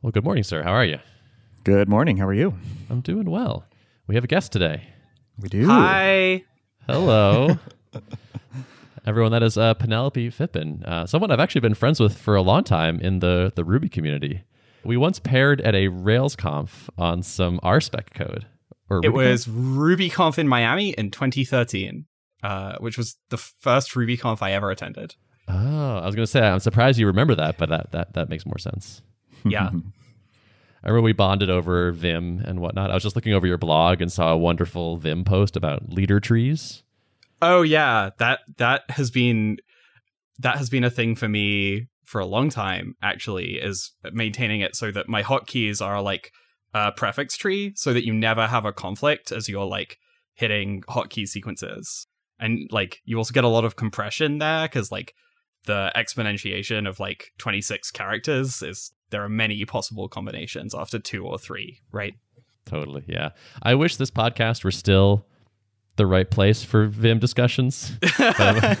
[0.00, 0.62] Well, good morning, sir.
[0.62, 1.00] How are you?
[1.64, 2.18] Good morning.
[2.18, 2.54] How are you?
[2.88, 3.64] I'm doing well.
[4.06, 4.84] We have a guest today.
[5.40, 5.66] We do.
[5.66, 6.44] Hi.
[6.86, 7.58] Hello.
[9.06, 12.42] Everyone, that is uh, Penelope Phippen, uh, someone I've actually been friends with for a
[12.42, 14.44] long time in the, the Ruby community.
[14.84, 18.46] We once paired at a RailsConf on some RSpec code.
[18.88, 22.06] Or it was RubyConf in Miami in 2013,
[22.44, 25.16] uh, which was the first RubyConf I ever attended.
[25.48, 28.28] Oh, I was going to say, I'm surprised you remember that, but that, that, that
[28.28, 29.02] makes more sense.
[29.44, 29.70] Yeah.
[30.84, 32.90] I remember we bonded over Vim and whatnot.
[32.90, 36.20] I was just looking over your blog and saw a wonderful Vim post about leader
[36.20, 36.82] trees.
[37.42, 39.58] Oh yeah, that that has been
[40.38, 42.94] that has been a thing for me for a long time.
[43.02, 46.32] Actually, is maintaining it so that my hotkeys are like
[46.74, 49.98] a prefix tree, so that you never have a conflict as you're like
[50.34, 52.06] hitting hotkey sequences,
[52.38, 55.12] and like you also get a lot of compression there because like
[55.66, 61.38] the exponentiation of like 26 characters is there are many possible combinations after two or
[61.38, 62.14] three, right?
[62.64, 63.04] Totally.
[63.06, 63.30] Yeah.
[63.62, 65.26] I wish this podcast were still
[65.96, 67.92] the right place for Vim discussions.
[68.00, 68.76] but, I'm,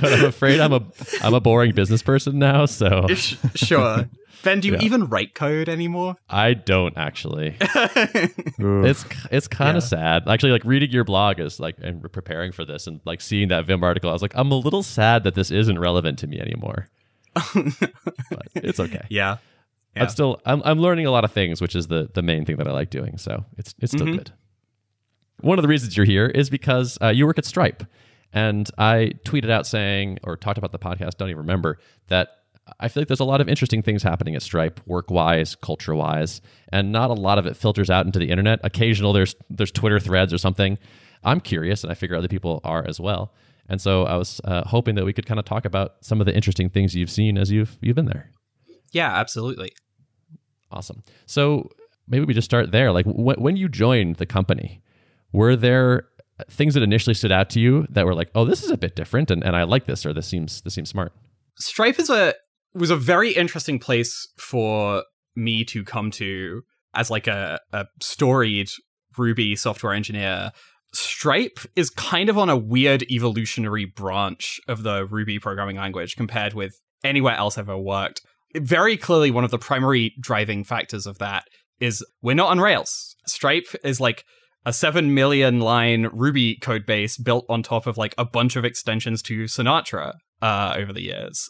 [0.00, 0.82] but I'm afraid I'm a
[1.22, 3.06] I'm a boring business person now, so
[3.54, 4.08] sure.
[4.44, 4.82] Ben, do you yeah.
[4.82, 6.16] even write code anymore?
[6.28, 7.56] I don't actually.
[7.60, 9.88] it's it's kind of yeah.
[9.88, 10.28] sad.
[10.28, 13.66] Actually, like reading your blog is like and preparing for this and like seeing that
[13.66, 16.40] Vim article, I was like, I'm a little sad that this isn't relevant to me
[16.40, 16.88] anymore.
[17.34, 19.06] but it's okay.
[19.10, 19.38] Yeah.
[19.98, 20.04] Yeah.
[20.04, 22.56] I'm still I'm I'm learning a lot of things, which is the the main thing
[22.56, 23.18] that I like doing.
[23.18, 24.18] So it's it's still mm-hmm.
[24.18, 24.32] good.
[25.40, 27.84] One of the reasons you're here is because uh, you work at Stripe,
[28.32, 31.16] and I tweeted out saying or talked about the podcast.
[31.18, 32.30] Don't even remember that.
[32.80, 35.94] I feel like there's a lot of interesting things happening at Stripe, work wise, culture
[35.94, 38.60] wise, and not a lot of it filters out into the internet.
[38.62, 40.78] Occasional there's there's Twitter threads or something.
[41.24, 43.32] I'm curious, and I figure other people are as well.
[43.68, 46.26] And so I was uh, hoping that we could kind of talk about some of
[46.26, 48.32] the interesting things you've seen as you've you've been there.
[48.92, 49.72] Yeah, absolutely.
[50.70, 51.02] Awesome.
[51.26, 51.70] So
[52.06, 52.92] maybe we just start there.
[52.92, 54.82] Like wh- when you joined the company,
[55.32, 56.08] were there
[56.50, 58.94] things that initially stood out to you that were like, "Oh, this is a bit
[58.94, 61.12] different," and, and I like this, or this seems this seems smart?
[61.58, 62.34] Stripe is a
[62.74, 66.62] was a very interesting place for me to come to
[66.94, 68.68] as like a, a storied
[69.16, 70.52] Ruby software engineer
[70.94, 76.54] Stripe is kind of on a weird evolutionary branch of the Ruby programming language compared
[76.54, 78.22] with anywhere else I've ever worked.
[78.54, 81.44] Very clearly, one of the primary driving factors of that
[81.80, 83.14] is we're not on Rails.
[83.26, 84.24] Stripe is like
[84.64, 88.64] a 7 million line Ruby code base built on top of like a bunch of
[88.64, 91.48] extensions to Sinatra uh, over the years.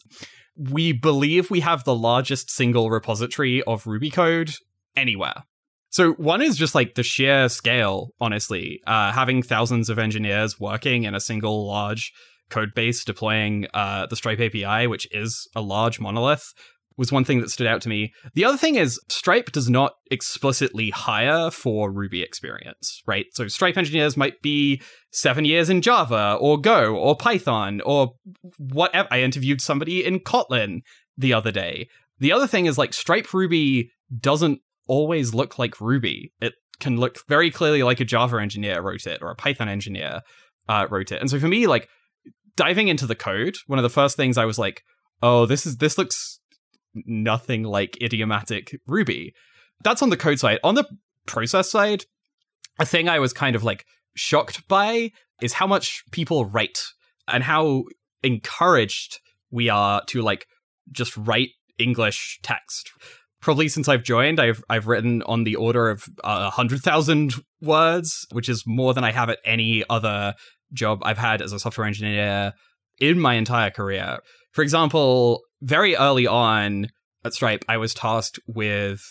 [0.56, 4.52] We believe we have the largest single repository of Ruby code
[4.96, 5.44] anywhere.
[5.90, 11.04] So one is just like the sheer scale, honestly, uh, having thousands of engineers working
[11.04, 12.12] in a single large
[12.50, 16.52] code base deploying uh, the Stripe API, which is a large monolith,
[16.98, 18.12] was one thing that stood out to me.
[18.34, 23.26] The other thing is Stripe does not explicitly hire for Ruby experience, right?
[23.32, 24.82] So Stripe engineers might be
[25.12, 28.14] seven years in Java or Go or Python or
[28.58, 29.08] whatever.
[29.10, 30.80] I interviewed somebody in Kotlin
[31.16, 31.88] the other day.
[32.18, 36.32] The other thing is like Stripe Ruby doesn't always look like Ruby.
[36.40, 40.22] It can look very clearly like a Java engineer wrote it or a Python engineer
[40.68, 41.20] uh, wrote it.
[41.20, 41.88] And so for me, like
[42.56, 44.82] diving into the code, one of the first things I was like,
[45.22, 46.37] oh, this is this looks
[47.06, 49.34] nothing like idiomatic Ruby.
[49.84, 50.58] That's on the code side.
[50.64, 50.84] On the
[51.26, 52.04] process side,
[52.78, 56.82] a thing I was kind of like shocked by is how much people write
[57.28, 57.84] and how
[58.22, 59.20] encouraged
[59.50, 60.46] we are to like
[60.90, 62.90] just write English text
[63.40, 68.26] probably since I've joined, I've I've written on the order of uh, hundred thousand words,
[68.32, 70.34] which is more than I have at any other
[70.72, 72.52] job I've had as a software engineer
[73.00, 74.18] in my entire career.
[74.52, 76.88] For example, very early on
[77.24, 79.02] at Stripe, I was tasked with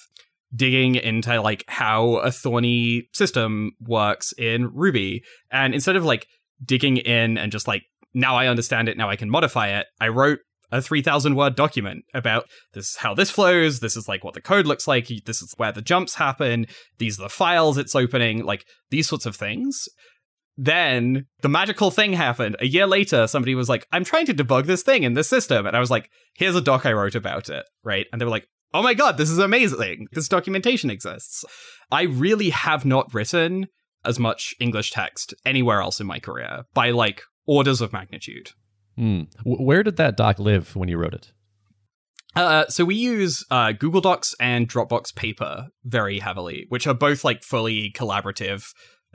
[0.56, 6.28] digging into like how a thorny system works in Ruby, and instead of like
[6.64, 7.84] digging in and just like
[8.14, 10.40] now I understand it, now I can modify it, I wrote
[10.72, 14.42] a 3000 word document about this is how this flows this is like what the
[14.42, 16.68] code looks like this is where the jumps happen
[16.98, 19.88] these are the files it's opening like these sorts of things
[20.58, 24.66] then the magical thing happened a year later somebody was like i'm trying to debug
[24.66, 27.50] this thing in this system and i was like here's a doc i wrote about
[27.50, 31.46] it right and they were like oh my god this is amazing this documentation exists
[31.92, 33.68] i really have not written
[34.04, 38.52] as much english text anywhere else in my career by like orders of magnitude
[38.98, 39.28] Mm.
[39.44, 41.32] Where did that doc live when you wrote it?
[42.36, 47.24] Uh, so we use uh, Google Docs and Dropbox Paper very heavily, which are both
[47.24, 48.64] like fully collaborative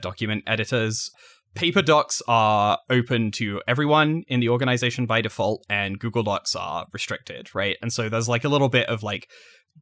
[0.01, 1.09] document editors.
[1.55, 6.87] Paper Docs are open to everyone in the organization by default, and Google Docs are
[6.91, 7.77] restricted, right?
[7.81, 9.29] And so there's like a little bit of like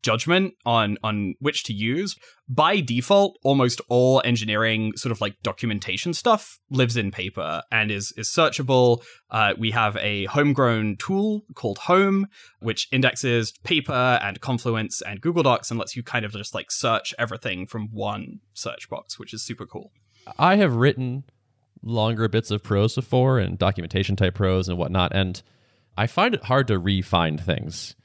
[0.02, 2.16] judgment on on which to use.
[2.48, 8.14] By default almost all engineering sort of like documentation stuff lives in paper and is
[8.18, 9.04] is searchable.
[9.30, 12.28] Uh, we have a homegrown tool called home
[12.60, 16.72] which indexes paper and confluence and google docs and lets you kind of just like
[16.72, 19.92] search everything from one search box which is super cool.
[20.38, 21.24] I have written
[21.84, 25.42] longer bits of prose before and documentation type prose and whatnot, and
[25.98, 27.96] I find it hard to re-find things,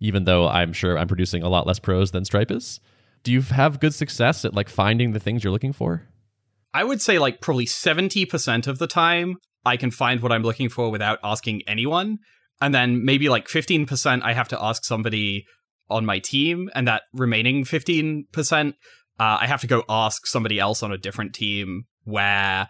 [0.00, 2.80] even though I'm sure I'm producing a lot less prose than Stripe is.
[3.22, 6.06] Do you have good success at like finding the things you're looking for?
[6.72, 10.68] I would say like probably 70% of the time I can find what I'm looking
[10.68, 12.18] for without asking anyone.
[12.60, 15.46] And then maybe like 15% I have to ask somebody
[15.88, 16.70] on my team.
[16.74, 18.72] And that remaining 15%, uh,
[19.18, 22.68] I have to go ask somebody else on a different team where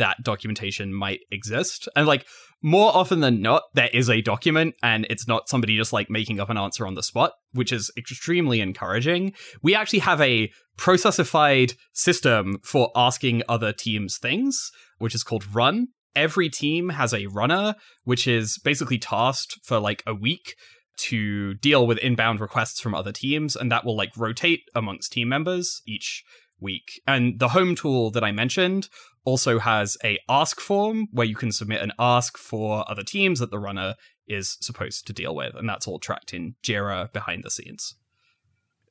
[0.00, 1.88] that documentation might exist.
[1.94, 2.26] And like
[2.62, 6.40] more often than not, there is a document and it's not somebody just like making
[6.40, 9.32] up an answer on the spot, which is extremely encouraging.
[9.62, 15.88] We actually have a processified system for asking other teams things, which is called Run.
[16.16, 20.54] Every team has a runner, which is basically tasked for like a week
[20.96, 25.28] to deal with inbound requests from other teams, and that will like rotate amongst team
[25.28, 26.24] members each
[26.60, 27.00] week.
[27.06, 28.88] And the home tool that I mentioned
[29.24, 33.50] also has a ask form where you can submit an ask for other teams that
[33.50, 33.94] the runner
[34.26, 37.96] is supposed to deal with, and that's all tracked in Jira behind the scenes.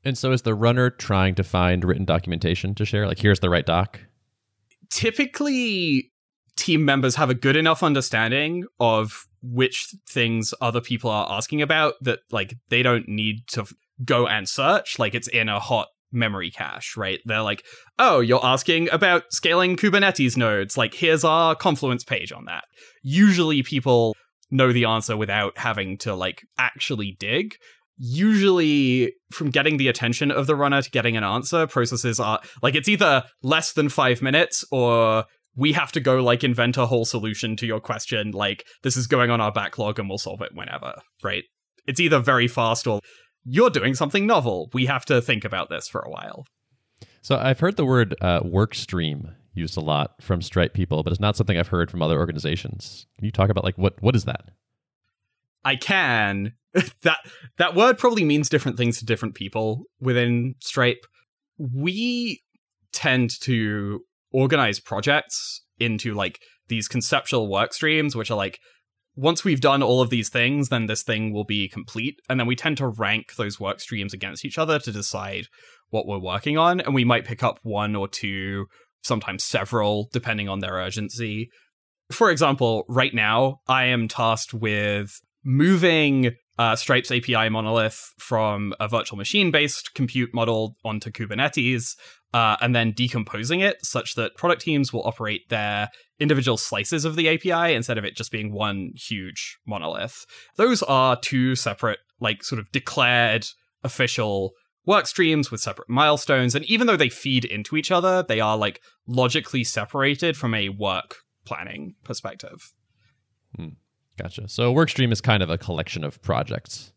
[0.03, 3.07] And so is the runner trying to find written documentation to share?
[3.07, 3.99] Like, here's the right doc?
[4.89, 6.11] Typically,
[6.55, 11.93] team members have a good enough understanding of which things other people are asking about
[12.01, 13.65] that, like, they don't need to
[14.03, 14.99] go and search.
[14.99, 17.19] Like, it's in a hot memory cache, right?
[17.25, 17.65] They're like,
[17.97, 20.77] oh, you're asking about scaling Kubernetes nodes.
[20.77, 22.63] Like, here's our Confluence page on that.
[23.03, 24.15] Usually people
[24.51, 27.53] know the answer without having to like actually dig.
[27.97, 32.75] Usually, from getting the attention of the runner to getting an answer, processes are like
[32.75, 35.25] it's either less than five minutes or
[35.55, 38.31] we have to go like invent a whole solution to your question.
[38.31, 41.43] Like, this is going on our backlog and we'll solve it whenever, right?
[41.85, 43.01] It's either very fast or
[43.43, 44.69] you're doing something novel.
[44.73, 46.45] We have to think about this for a while.
[47.21, 51.11] So I've heard the word uh, work stream used a lot from Stripe people, but
[51.11, 53.05] it's not something I've heard from other organizations.
[53.17, 54.49] Can you talk about like what what is that?
[55.63, 56.53] I can.
[57.01, 57.17] that
[57.57, 61.05] that word probably means different things to different people within Stripe.
[61.57, 62.41] We
[62.93, 64.01] tend to
[64.31, 68.59] organize projects into like these conceptual work streams, which are like
[69.19, 72.21] once we've done all of these things, then this thing will be complete.
[72.29, 75.47] And then we tend to rank those work streams against each other to decide
[75.89, 76.79] what we're working on.
[76.79, 78.67] And we might pick up one or two,
[79.03, 81.49] sometimes several, depending on their urgency.
[82.11, 88.89] For example, right now, I am tasked with moving uh, Stripe's API monolith from a
[88.89, 91.95] virtual machine based compute model onto Kubernetes
[92.33, 95.87] uh, and then decomposing it such that product teams will operate their
[96.19, 100.25] individual slices of the API instead of it just being one huge monolith.
[100.57, 103.45] Those are two separate, like, sort of declared
[103.85, 104.51] official
[104.85, 106.55] work streams with separate milestones.
[106.55, 110.69] And even though they feed into each other, they are, like, logically separated from a
[110.69, 111.15] work
[111.45, 112.73] planning perspective.
[113.55, 113.69] Hmm.
[114.21, 114.47] Gotcha.
[114.47, 116.91] So a work stream is kind of a collection of projects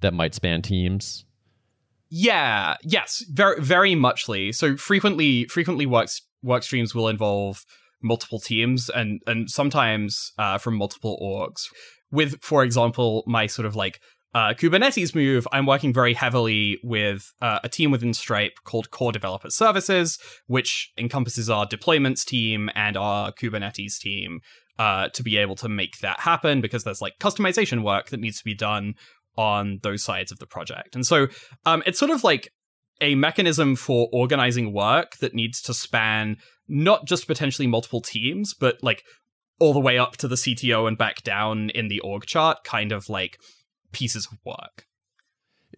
[0.00, 1.24] that might span teams
[2.10, 4.52] yeah, yes, very very muchly.
[4.52, 7.64] So frequently frequently works work streams will involve
[8.02, 11.64] multiple teams and and sometimes uh, from multiple orgs.
[12.10, 14.00] With, for example, my sort of like
[14.34, 19.12] uh, Kubernetes move, I'm working very heavily with uh, a team within Stripe called Core
[19.12, 24.40] Developer Services, which encompasses our deployments team and our Kubernetes team
[24.78, 28.38] uh, to be able to make that happen because there's like customization work that needs
[28.38, 28.94] to be done
[29.36, 30.94] on those sides of the project.
[30.94, 31.28] And so
[31.64, 32.50] um, it's sort of like
[33.00, 36.36] a mechanism for organizing work that needs to span
[36.68, 39.02] not just potentially multiple teams, but like
[39.60, 42.92] all the way up to the CTO and back down in the org chart, kind
[42.92, 43.38] of like
[43.92, 44.84] pieces of work.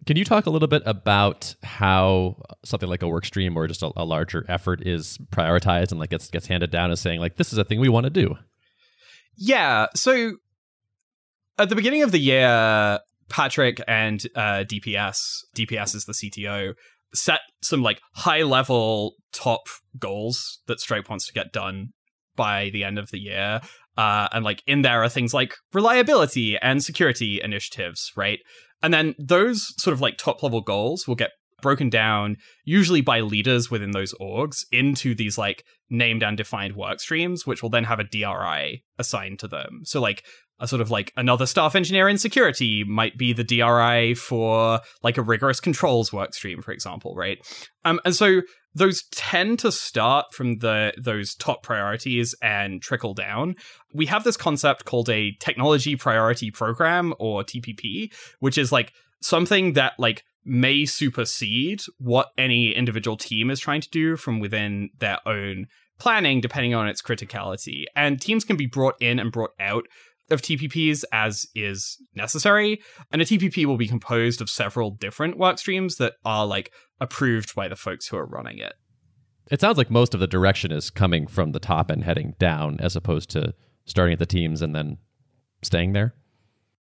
[0.07, 3.83] Can you talk a little bit about how something like a work stream or just
[3.83, 7.37] a, a larger effort is prioritized and like gets gets handed down as saying like
[7.37, 8.35] this is a thing we want to do?
[9.43, 9.87] Yeah.
[9.95, 10.33] So
[11.57, 15.17] at the beginning of the year, Patrick and uh, DPS,
[15.55, 16.73] DPS is the CTO,
[17.15, 19.61] set some like high level top
[19.97, 21.87] goals that Stripe wants to get done
[22.35, 23.61] by the end of the year.
[23.97, 28.39] Uh, and like in there are things like reliability and security initiatives, right?
[28.83, 33.21] And then those sort of like top level goals will get broken down, usually by
[33.21, 37.83] leaders within those orgs, into these like named and defined work streams, which will then
[37.83, 39.81] have a DRI assigned to them.
[39.83, 40.23] So like
[40.59, 45.17] a sort of like another staff engineer in security might be the DRI for like
[45.17, 47.39] a rigorous controls workstream, for example, right?
[47.83, 48.41] Um, and so
[48.75, 53.55] those tend to start from the those top priorities and trickle down.
[53.93, 59.73] We have this concept called a technology priority program or TPP, which is like something
[59.73, 65.19] that like may supersede what any individual team is trying to do from within their
[65.25, 65.67] own
[65.99, 67.85] planning depending on its criticality.
[67.95, 69.85] And teams can be brought in and brought out
[70.31, 72.81] of TPPs as is necessary.
[73.11, 77.53] And a TPP will be composed of several different work streams that are like approved
[77.53, 78.73] by the folks who are running it.
[79.51, 82.79] It sounds like most of the direction is coming from the top and heading down
[82.79, 83.53] as opposed to
[83.85, 84.97] starting at the teams and then
[85.61, 86.15] staying there.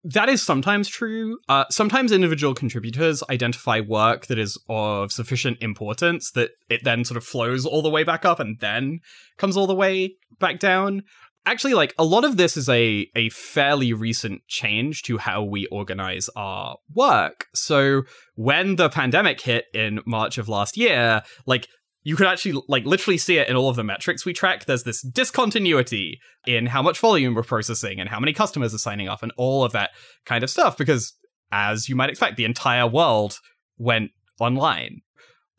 [0.09, 1.37] That is sometimes true.
[1.49, 7.17] Uh, sometimes individual contributors identify work that is of sufficient importance that it then sort
[7.17, 9.01] of flows all the way back up and then
[9.37, 11.03] comes all the way back down
[11.45, 15.65] actually like a lot of this is a a fairly recent change to how we
[15.67, 18.03] organize our work so
[18.35, 21.67] when the pandemic hit in march of last year like
[22.07, 24.63] you could actually like literally see it in all of the metrics we track.
[24.63, 29.09] There's this discontinuity in how much volume we're processing and how many customers are signing
[29.09, 29.89] up and all of that
[30.25, 31.13] kind of stuff because
[31.51, 33.39] as you might expect the entire world
[33.77, 35.01] went online.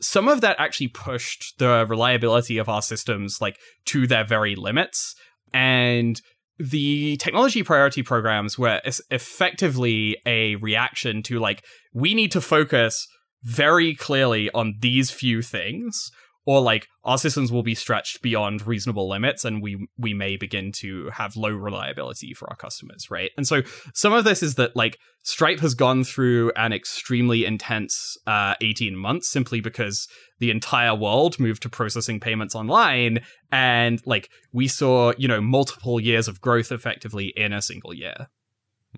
[0.00, 5.14] Some of that actually pushed the reliability of our systems like to their very limits.
[5.52, 6.18] And
[6.58, 11.62] the technology priority programs were effectively a reaction to like
[11.92, 13.06] we need to focus
[13.42, 16.10] very clearly on these few things
[16.48, 20.72] or like our systems will be stretched beyond reasonable limits and we we may begin
[20.72, 23.30] to have low reliability for our customers right?
[23.36, 23.60] And so
[23.92, 28.96] some of this is that like stripe has gone through an extremely intense uh, 18
[28.96, 33.20] months simply because the entire world moved to processing payments online
[33.52, 38.30] and like we saw you know multiple years of growth effectively in a single year.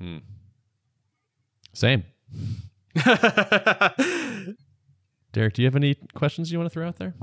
[0.01, 0.23] Mm.
[1.73, 2.05] same
[5.33, 7.15] Derrick, do you have any questions you want to throw out there?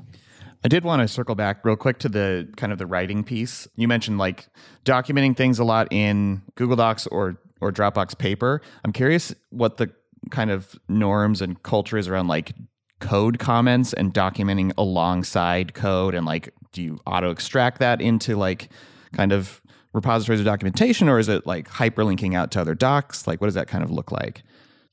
[0.64, 3.68] I did want to circle back real quick to the kind of the writing piece.
[3.76, 4.48] You mentioned like
[4.86, 8.62] documenting things a lot in Google Docs or or Dropbox paper.
[8.86, 9.92] I'm curious what the
[10.32, 12.54] kind of norms and culture is around like
[13.00, 18.70] code comments and documenting alongside code and like do you auto extract that into like
[19.14, 19.62] kind of
[19.94, 23.28] repositories of documentation or is it like hyperlinking out to other docs?
[23.28, 24.44] Like what does that kind of look like?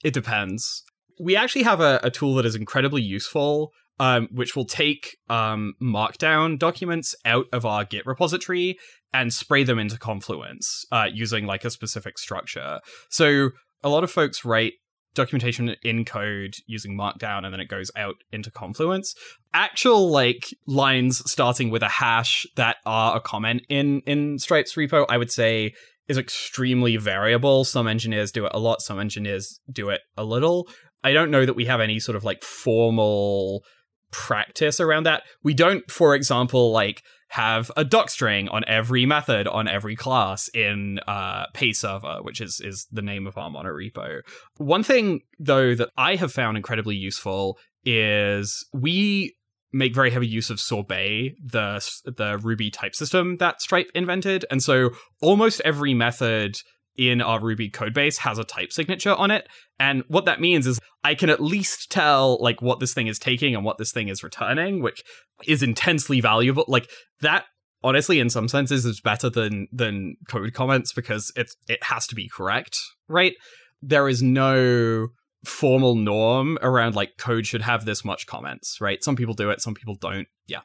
[0.02, 0.84] It depends
[1.20, 5.74] we actually have a, a tool that is incredibly useful um, which will take um,
[5.80, 8.78] markdown documents out of our git repository
[9.12, 12.80] and spray them into confluence uh, using like a specific structure.
[13.08, 13.50] So
[13.82, 14.74] a lot of folks write
[15.14, 19.14] documentation in code using markdown and then it goes out into confluence.
[19.52, 25.06] Actual like lines starting with a hash that are a comment in in stripe's repo
[25.08, 25.72] i would say
[26.08, 30.68] is extremely variable some engineers do it a lot some engineers do it a little
[31.04, 33.62] I don't know that we have any sort of like formal
[34.10, 35.24] practice around that.
[35.42, 40.48] We don't, for example, like have a doc string on every method on every class
[40.54, 44.20] in uh, payserver, which is is the name of our monorepo.
[44.56, 49.34] One thing though that I have found incredibly useful is we
[49.74, 54.62] make very heavy use of sorbet, the the Ruby type system that Stripe invented, and
[54.62, 54.90] so
[55.20, 56.56] almost every method
[56.96, 59.48] in our Ruby codebase has a type signature on it.
[59.80, 63.18] And what that means is I can at least tell like what this thing is
[63.18, 65.02] taking and what this thing is returning, which
[65.44, 66.64] is intensely valuable.
[66.68, 66.88] Like
[67.20, 67.46] that
[67.82, 72.14] honestly in some senses is better than than code comments because it's it has to
[72.14, 72.76] be correct,
[73.08, 73.34] right?
[73.82, 75.08] There is no
[75.44, 79.02] formal norm around like code should have this much comments, right?
[79.02, 80.28] Some people do it, some people don't.
[80.46, 80.60] Yeah.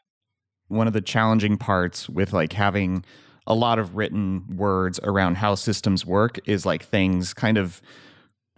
[0.67, 3.03] One of the challenging parts with like having
[3.47, 7.81] a lot of written words around how systems work is like things kind of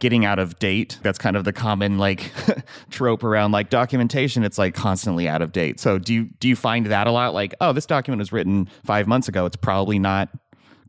[0.02, 1.00] getting out of date.
[1.04, 2.32] That's kind of the common like
[2.90, 4.44] trope around like documentation.
[4.44, 5.80] It's like constantly out of date.
[5.80, 7.34] So do you do you find that a lot?
[7.34, 9.46] Like, oh, this document was written five months ago.
[9.46, 10.30] It's probably not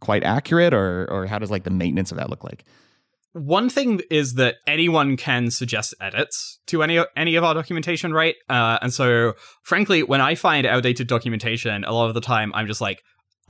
[0.00, 2.64] quite accurate, or or how does like the maintenance of that look like?
[3.34, 8.34] One thing is that anyone can suggest edits to any any of our documentation, right?
[8.48, 12.66] Uh, and so, frankly, when I find outdated documentation, a lot of the time I'm
[12.66, 13.02] just like,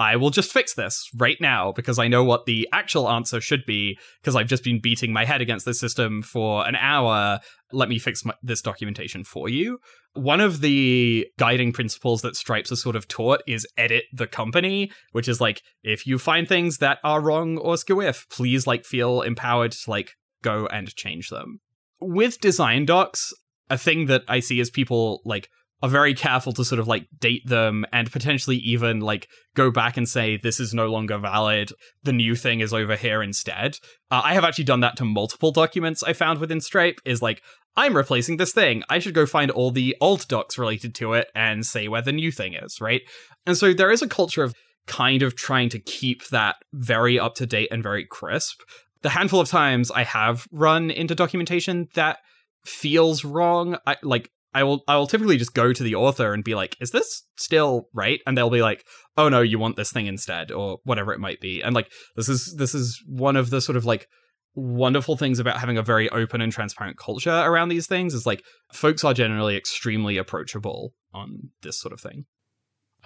[0.03, 3.65] I will just fix this right now because I know what the actual answer should
[3.65, 7.39] be because I've just been beating my head against this system for an hour.
[7.71, 9.79] Let me fix my, this documentation for you.
[10.15, 14.91] One of the guiding principles that Stripes has sort of taught is edit the company,
[15.13, 19.23] which is like if you find things that are wrong or squiff, please like feel
[19.23, 21.61] empowered to like go and change them.
[22.01, 23.33] With design docs,
[23.71, 25.49] a thing that I see is people like
[25.83, 29.97] are very careful to sort of like date them and potentially even like go back
[29.97, 31.73] and say this is no longer valid.
[32.05, 33.79] The new thing is over here instead.
[34.11, 37.43] Uh, i have actually done that to multiple documents i found within stripe is like
[37.77, 38.83] i'm replacing this thing.
[38.89, 42.13] I should go find all the old docs related to it and say where the
[42.13, 43.03] new thing is right?
[43.47, 44.55] And so there is a culture of
[44.87, 48.61] kind of trying to keep that very up to date and very crisp.
[49.03, 52.19] The handful of times i have run into documentation that
[52.65, 56.45] feels wrong I, like I will I will typically just go to the author and
[56.45, 58.85] be like, "Is this still right?" And they'll be like,
[59.17, 61.63] "Oh no, you want this thing instead," or whatever it might be.
[61.63, 64.09] And like this is this is one of the sort of like
[64.55, 68.43] wonderful things about having a very open and transparent culture around these things is like
[68.73, 72.27] folks are generally extremely approachable on this sort of thing.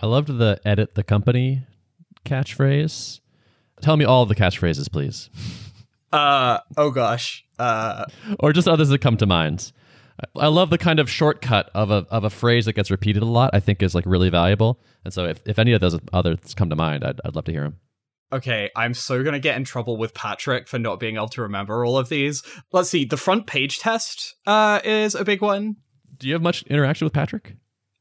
[0.03, 1.65] I loved the edit the company
[2.25, 3.21] catchphrase.
[3.81, 5.31] Tell me all the catchphrases, please.
[6.13, 7.45] Uh oh gosh.
[7.59, 8.05] Uh
[8.41, 9.73] or just others that come to mind.
[10.37, 13.27] I love the kind of shortcut of a of a phrase that gets repeated a
[13.27, 13.51] lot.
[13.53, 14.81] I think is like really valuable.
[15.05, 17.53] And so if, if any of those others come to mind, I'd I'd love to
[17.53, 17.77] hear them.
[18.33, 21.85] Okay, I'm so gonna get in trouble with Patrick for not being able to remember
[21.85, 22.43] all of these.
[22.73, 23.05] Let's see.
[23.05, 25.77] The front page test uh, is a big one.
[26.17, 27.57] Do you have much interaction with Patrick?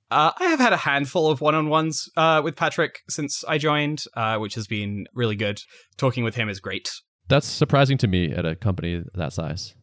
[0.09, 4.37] Uh, I have had a handful of one-on-ones uh, with Patrick since I joined, uh,
[4.37, 5.61] which has been really good.
[5.97, 6.91] Talking with him is great.
[7.27, 9.75] That's surprising to me at a company that size.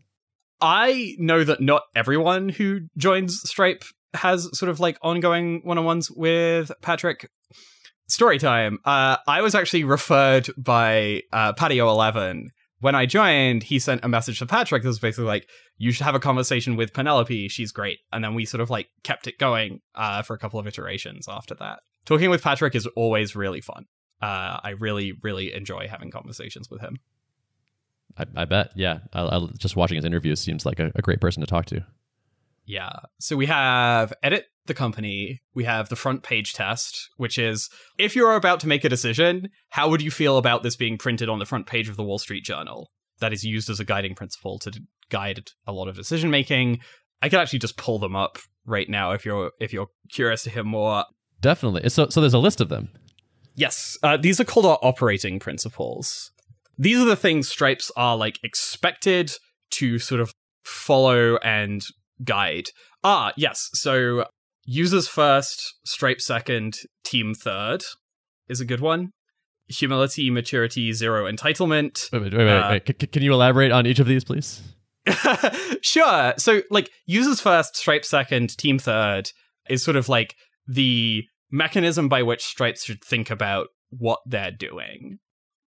[0.63, 3.83] I know that not everyone who joins Stripe
[4.15, 7.29] has sort of like ongoing one on ones with Patrick.
[8.07, 8.79] Story time.
[8.85, 12.45] Uh, I was actually referred by uh, Patio11.
[12.81, 16.05] When I joined, he sent a message to Patrick that was basically like, you should
[16.05, 17.49] have a conversation with Penelope.
[17.49, 17.99] She's great.
[18.13, 21.27] And then we sort of like kept it going uh, for a couple of iterations
[21.29, 21.81] after that.
[22.05, 23.87] Talking with Patrick is always really fun.
[24.21, 26.99] Uh, I really, really enjoy having conversations with him.
[28.19, 28.73] I, I bet.
[28.75, 28.99] Yeah.
[29.13, 31.85] I, I, just watching his interviews seems like a, a great person to talk to.
[32.65, 32.93] Yeah.
[33.19, 35.43] So we have edit the company.
[35.55, 39.49] We have the front page test, which is if you're about to make a decision,
[39.71, 42.19] how would you feel about this being printed on the front page of the Wall
[42.19, 42.91] Street Journal?
[43.21, 44.73] That is used as a guiding principle to
[45.09, 46.81] guide a lot of decision making.
[47.21, 50.51] I could actually just pull them up right now if you're if you're curious to
[50.51, 51.05] hear more.
[51.41, 51.89] Definitely.
[51.89, 52.89] So so there's a list of them.
[53.55, 56.32] Yes, uh, these are called our operating principles
[56.83, 59.33] these are the things stripes are like expected
[59.71, 60.33] to sort of
[60.65, 61.81] follow and
[62.25, 62.67] guide.
[63.05, 63.69] Ah, yes.
[63.75, 64.27] So
[64.65, 67.83] users first, stripe second, team third
[68.49, 69.11] is a good one.
[69.69, 72.11] Humility, maturity, zero entitlement.
[72.13, 72.59] Wait, wait, wait, wait.
[72.59, 73.01] Uh, wait.
[73.01, 74.61] C- can you elaborate on each of these, please?
[75.83, 76.35] sure.
[76.37, 79.31] So, like, users first, stripe second, team third
[79.69, 80.35] is sort of like
[80.67, 85.21] the mechanism by which stripes should think about what they're doing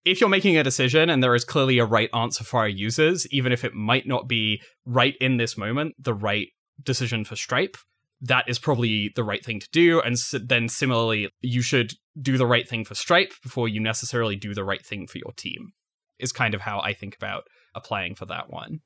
[0.05, 3.27] if you're making a decision and there is clearly a right answer for our users,
[3.31, 6.49] even if it might not be right in this moment, the right
[6.83, 7.75] decision for Stripe,
[8.21, 9.99] that is probably the right thing to do.
[10.01, 10.15] And
[10.47, 14.63] then similarly, you should do the right thing for Stripe before you necessarily do the
[14.63, 15.73] right thing for your team,
[16.19, 18.81] is kind of how I think about applying for that one.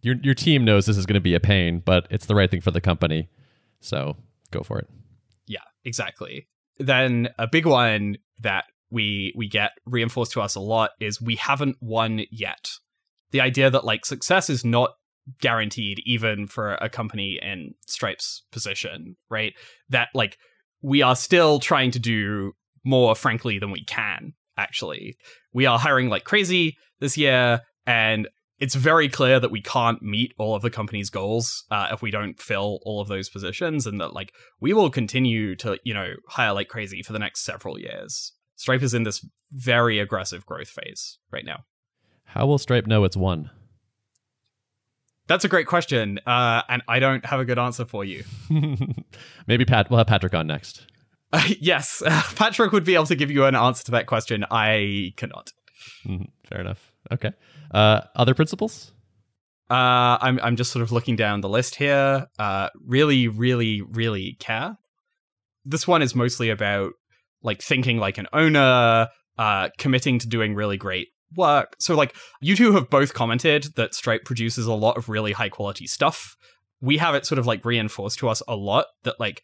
[0.00, 2.50] Your, your team knows this is going to be a pain, but it's the right
[2.50, 3.28] thing for the company.
[3.80, 4.16] So
[4.50, 4.88] go for it.
[5.46, 6.48] Yeah, exactly.
[6.78, 11.36] Then a big one that we we get reinforced to us a lot is we
[11.36, 12.70] haven't won yet.
[13.32, 14.90] The idea that like success is not
[15.40, 19.54] guaranteed even for a company in Stripe's position, right?
[19.88, 20.36] That like
[20.82, 22.52] we are still trying to do
[22.84, 25.16] more frankly than we can actually.
[25.52, 28.28] We are hiring like crazy this year and
[28.58, 32.12] it's very clear that we can't meet all of the company's goals uh, if we
[32.12, 36.12] don't fill all of those positions and that like we will continue to you know
[36.28, 40.68] hire like crazy for the next several years Stripe is in this very aggressive growth
[40.68, 41.64] phase right now.
[42.22, 43.50] How will Stripe know it's won?
[45.26, 48.22] That's a great question, uh, and I don't have a good answer for you.
[49.48, 49.90] Maybe Pat.
[49.90, 50.86] We'll have Patrick on next.
[51.32, 54.44] Uh, yes, uh, Patrick would be able to give you an answer to that question.
[54.48, 55.52] I cannot.
[56.06, 56.92] Mm, fair enough.
[57.10, 57.32] Okay.
[57.72, 58.92] Uh, other principles?
[59.68, 62.28] Uh, I'm I'm just sort of looking down the list here.
[62.38, 64.78] Uh, really, really, really care.
[65.64, 66.92] This one is mostly about
[67.42, 71.74] like thinking like an owner, uh, committing to doing really great work.
[71.78, 75.48] So like you two have both commented that Stripe produces a lot of really high
[75.48, 76.36] quality stuff.
[76.80, 79.42] We have it sort of like reinforced to us a lot that like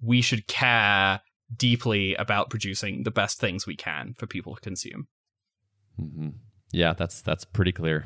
[0.00, 1.20] we should care
[1.54, 5.06] deeply about producing the best things we can for people to consume.
[6.00, 6.30] Mm-hmm.
[6.72, 8.04] Yeah, that's that's pretty clear.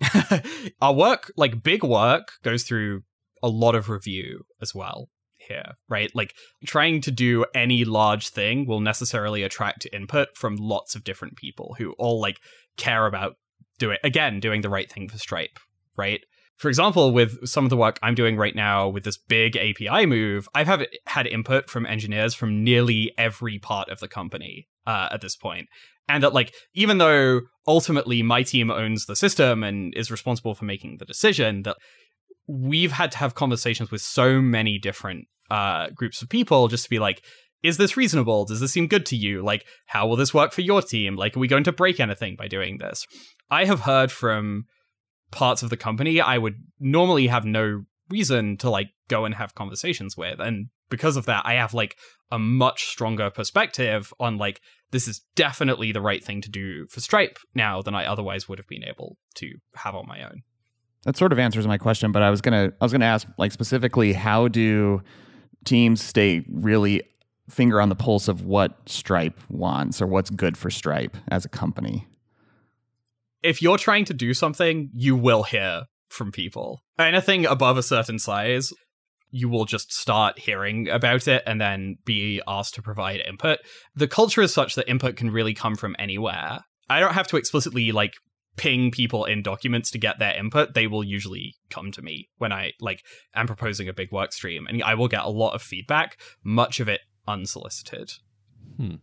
[0.82, 3.02] Our work, like big work, goes through
[3.42, 5.08] a lot of review as well
[5.46, 6.10] here, right?
[6.14, 11.36] Like trying to do any large thing will necessarily attract input from lots of different
[11.36, 12.40] people who all like
[12.76, 13.36] care about
[13.78, 15.58] doing again doing the right thing for Stripe,
[15.96, 16.20] right?
[16.60, 20.04] for example, with some of the work I'm doing right now with this big API
[20.04, 25.08] move, I've have had input from engineers from nearly every part of the company uh,
[25.10, 25.68] at this point.
[26.06, 30.66] And that, like, even though ultimately my team owns the system and is responsible for
[30.66, 31.78] making the decision, that
[32.50, 36.90] we've had to have conversations with so many different uh, groups of people just to
[36.90, 37.22] be like,
[37.62, 38.44] is this reasonable?
[38.44, 39.42] Does this seem good to you?
[39.42, 41.16] Like, how will this work for your team?
[41.16, 43.06] Like, are we going to break anything by doing this?
[43.50, 44.64] I have heard from
[45.30, 49.54] parts of the company I would normally have no reason to like go and have
[49.54, 50.40] conversations with.
[50.40, 51.96] And because of that, I have like
[52.32, 54.60] a much stronger perspective on like
[54.90, 58.58] this is definitely the right thing to do for Stripe now than I otherwise would
[58.58, 60.42] have been able to have on my own.
[61.04, 63.52] That sort of answers my question, but I was gonna I was gonna ask like
[63.52, 65.02] specifically how do
[65.64, 67.02] teams stay really
[67.48, 71.48] finger on the pulse of what Stripe wants or what's good for Stripe as a
[71.48, 72.06] company?
[73.42, 76.80] if you're trying to do something, you will hear from people.
[76.98, 78.72] Anything above a certain size,
[79.30, 83.60] you will just start hearing about it and then be asked to provide input.
[83.94, 86.60] The culture is such that input can really come from anywhere.
[86.88, 88.14] I don't have to explicitly like
[88.56, 90.74] ping people in documents to get their input.
[90.74, 94.66] They will usually come to me when I like am proposing a big work stream
[94.66, 98.12] and I will get a lot of feedback, much of it unsolicited.
[98.76, 98.96] Hmm.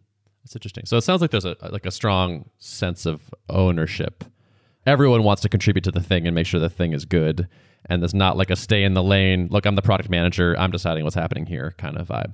[0.43, 0.86] That's interesting.
[0.86, 4.23] So it sounds like there's a like a strong sense of ownership.
[4.86, 7.49] Everyone wants to contribute to the thing and make sure the thing is good,
[7.86, 9.49] and there's not like a stay in the lane.
[9.51, 10.57] Look, I'm the product manager.
[10.57, 12.33] I'm deciding what's happening here kind of vibe.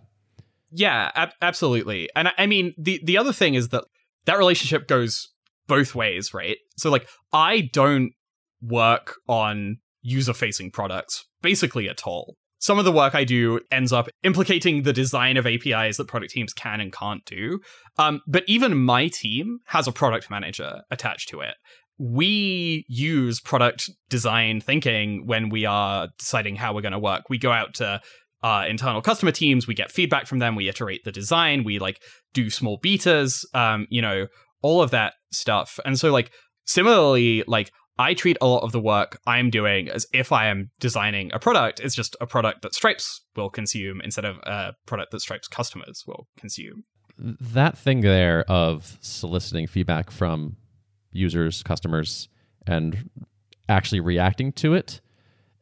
[0.69, 2.09] Yeah, ab- absolutely.
[2.15, 3.85] And I, I mean, the the other thing is that
[4.25, 5.32] that relationship goes
[5.67, 6.57] both ways, right?
[6.77, 8.11] So like, I don't
[8.61, 13.91] work on user facing products basically at all some of the work I do ends
[13.91, 17.59] up implicating the design of APIs that product teams can and can't do.
[17.97, 21.55] Um, but even my team has a product manager attached to it.
[21.97, 27.23] We use product design thinking when we are deciding how we're going to work.
[27.29, 27.99] We go out to
[28.43, 32.01] uh, internal customer teams, we get feedback from them, we iterate the design, we like
[32.33, 34.27] do small betas, um, you know,
[34.63, 35.79] all of that stuff.
[35.85, 36.31] And so, like,
[36.65, 40.71] similarly, like, I treat a lot of the work I'm doing as if I am
[40.79, 41.79] designing a product.
[41.79, 46.03] It's just a product that Stripes will consume instead of a product that Stripes customers
[46.07, 46.85] will consume.
[47.19, 50.57] That thing there of soliciting feedback from
[51.11, 52.29] users, customers,
[52.65, 53.09] and
[53.69, 54.99] actually reacting to it,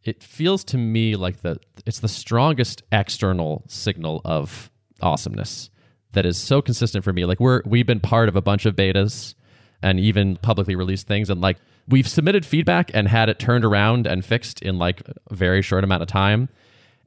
[0.03, 5.69] it feels to me like the it's the strongest external signal of awesomeness
[6.13, 7.25] that is so consistent for me.
[7.25, 9.35] Like we're we've been part of a bunch of betas
[9.81, 11.29] and even publicly released things.
[11.29, 15.35] And like we've submitted feedback and had it turned around and fixed in like a
[15.35, 16.49] very short amount of time.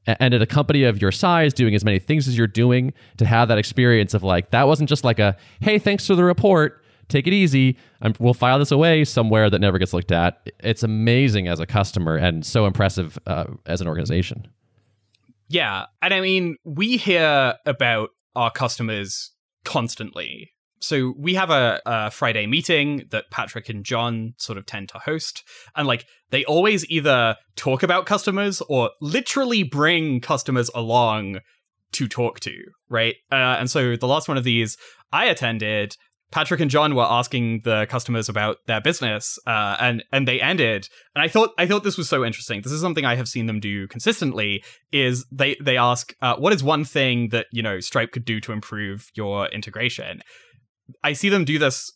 [0.06, 3.24] And at a company of your size doing as many things as you're doing to
[3.24, 6.80] have that experience of like that wasn't just like a hey thanks for the report.
[7.08, 7.76] Take it easy.
[8.00, 10.50] I'm, we'll file this away somewhere that never gets looked at.
[10.60, 14.48] It's amazing as a customer and so impressive uh, as an organization.
[15.48, 15.84] Yeah.
[16.02, 19.32] And i mean we hear about our customers
[19.64, 24.90] constantly so we have a, a, Friday meeting that Patrick and John sort of tend
[24.90, 25.42] to host,
[25.74, 31.38] and like they always either talk about customers or literally bring customers along
[31.92, 32.54] to talk to,
[32.90, 33.14] right?
[33.32, 34.76] Uh, and so the last one of these
[35.10, 35.96] I attended.
[36.30, 40.88] Patrick and John were asking the customers about their business, uh, and and they ended.
[41.14, 42.62] And I thought I thought this was so interesting.
[42.62, 44.64] This is something I have seen them do consistently.
[44.92, 48.40] Is they they ask, uh, what is one thing that you know Stripe could do
[48.40, 50.22] to improve your integration?
[51.02, 51.92] I see them do this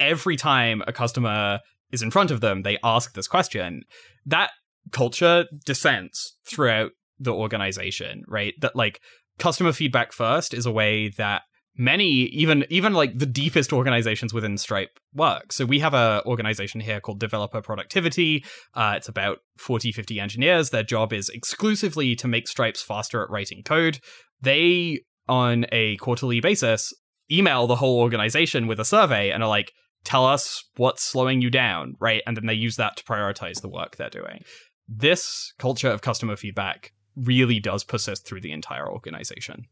[0.00, 1.60] every time a customer
[1.92, 2.62] is in front of them.
[2.62, 3.82] They ask this question.
[4.24, 4.50] That
[4.90, 8.54] culture descends throughout the organization, right?
[8.60, 9.00] That like
[9.38, 11.42] customer feedback first is a way that
[11.76, 16.80] many even even like the deepest organizations within stripe work so we have a organization
[16.80, 22.28] here called developer productivity uh, it's about 40 50 engineers their job is exclusively to
[22.28, 23.98] make stripes faster at writing code
[24.42, 26.92] they on a quarterly basis
[27.32, 29.72] email the whole organization with a survey and are like,
[30.04, 32.22] tell us what's slowing you down, right?
[32.26, 34.42] And then they use that to prioritize the work they're doing.
[34.88, 39.66] This culture of customer feedback really does persist through the entire organization.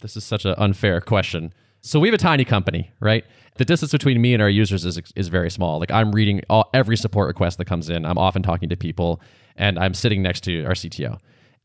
[0.00, 1.52] This is such an unfair question.
[1.80, 3.24] So we have a tiny company, right?
[3.56, 5.78] The distance between me and our users is is very small.
[5.78, 8.04] Like I'm reading all, every support request that comes in.
[8.04, 9.20] I'm often talking to people,
[9.56, 11.18] and I'm sitting next to our CTO.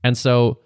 [0.04, 0.60] And so,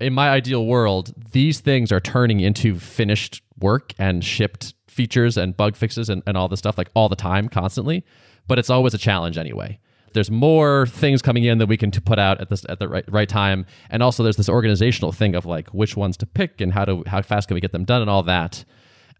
[0.00, 5.56] in my ideal world, these things are turning into finished work and shipped features and
[5.56, 8.04] bug fixes and, and all this stuff like all the time, constantly.
[8.46, 9.80] But it's always a challenge anyway.
[10.14, 13.04] There's more things coming in that we can put out at this at the right
[13.08, 16.72] right time, and also there's this organizational thing of like which ones to pick and
[16.72, 18.64] how to how fast can we get them done and all that.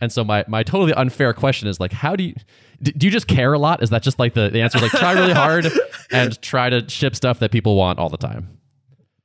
[0.01, 2.35] And so my my totally unfair question is like, how do you
[2.83, 3.83] do you just care a lot?
[3.83, 5.67] Is that just like the, the answer is like try really hard
[6.11, 8.59] and try to ship stuff that people want all the time?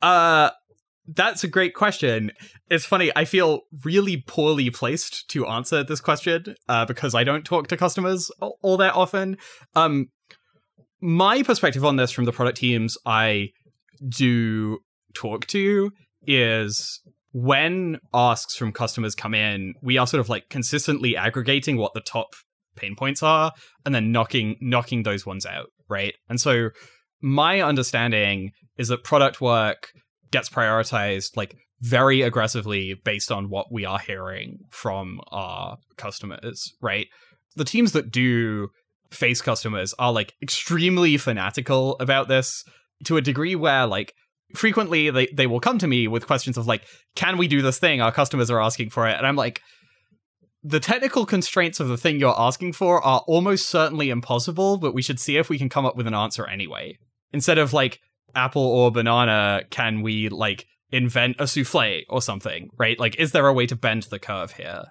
[0.02, 0.52] Uh
[1.16, 2.32] that's a great question.
[2.70, 3.12] It's funny.
[3.16, 7.78] I feel really poorly placed to answer this question uh, because I don't talk to
[7.78, 9.38] customers all, all that often.
[9.76, 10.10] Um,
[11.02, 13.50] my perspective on this from the product teams I
[14.08, 14.80] do
[15.14, 15.92] talk to
[16.24, 21.94] is when asks from customers come in, we are sort of like consistently aggregating what
[21.94, 22.28] the top
[22.76, 23.52] pain points are
[23.86, 26.14] and then knocking knocking those ones out, right?
[26.30, 26.70] And so
[27.22, 29.90] my understanding is that product work
[30.32, 37.08] gets prioritized like very aggressively based on what we are hearing from our customers, right?
[37.56, 38.70] The teams that do
[39.12, 42.64] face customers are like extremely fanatical about this
[43.06, 44.14] to a degree where like
[44.56, 46.84] frequently they, they will come to me with questions of like
[47.16, 48.02] can we do this thing?
[48.02, 49.16] Our customers are asking for it.
[49.18, 49.62] And i'm like
[50.62, 55.02] the technical constraints of the thing you're asking for are almost certainly impossible but we
[55.02, 56.98] should see if we can come up with an answer anyway.
[57.34, 58.00] Instead of like
[58.36, 63.00] apple or banana can we like invent a souffle or something right?
[63.00, 64.86] Like is there a way to bend the curve here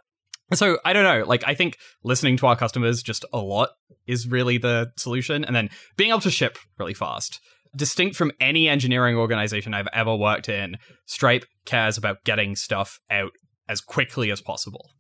[0.55, 1.27] so I don't know.
[1.27, 3.71] Like I think listening to our customers just a lot
[4.07, 7.41] is really the solution, and then being able to ship really fast.
[7.77, 13.33] Distinct from any engineering organization I've ever worked in, Stripe cares about getting stuff out
[13.69, 14.91] as quickly as possible.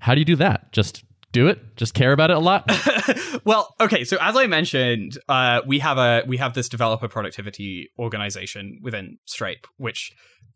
[0.00, 0.72] How do you do that?
[0.72, 1.76] Just do it?
[1.76, 2.70] Just care about it a lot?
[3.44, 4.04] well, okay.
[4.04, 9.18] So as I mentioned, uh, we have a we have this developer productivity organization within
[9.24, 10.12] Stripe, which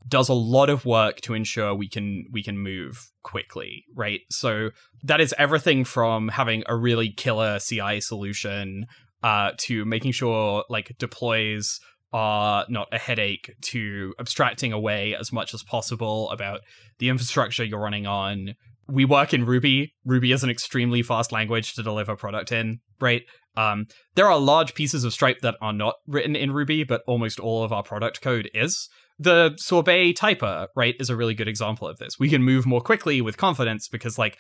[0.08, 4.20] does a lot of work to ensure we can we can move quickly, right?
[4.30, 4.70] So
[5.02, 8.86] that is everything from having a really killer CI solution
[9.22, 11.80] uh, to making sure like deploys
[12.12, 16.60] are not a headache to abstracting away as much as possible about
[16.98, 18.54] the infrastructure you're running on.
[18.88, 19.94] We work in Ruby.
[20.04, 23.22] Ruby is an extremely fast language to deliver product in, right?
[23.56, 27.40] Um, there are large pieces of Stripe that are not written in Ruby, but almost
[27.40, 28.88] all of our product code is.
[29.18, 32.18] The sorbet typer, right, is a really good example of this.
[32.18, 34.36] We can move more quickly with confidence because, like,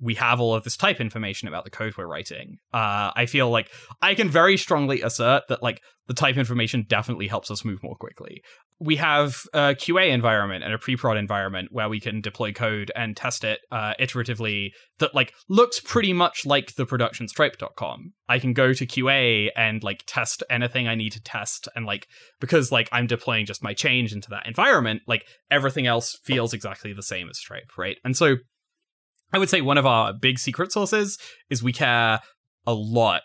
[0.00, 2.58] we have all of this type information about the code we're writing.
[2.72, 7.28] Uh, I feel like I can very strongly assert that like the type information definitely
[7.28, 8.42] helps us move more quickly.
[8.80, 13.16] We have a QA environment and a pre-prod environment where we can deploy code and
[13.16, 18.12] test it uh, iteratively that like looks pretty much like the production stripe.com.
[18.28, 22.08] I can go to QA and like test anything I need to test and like
[22.40, 26.92] because like I'm deploying just my change into that environment, like everything else feels exactly
[26.92, 27.98] the same as Stripe, right?
[28.04, 28.36] And so
[29.32, 32.20] I would say one of our big secret sources is we care
[32.66, 33.22] a lot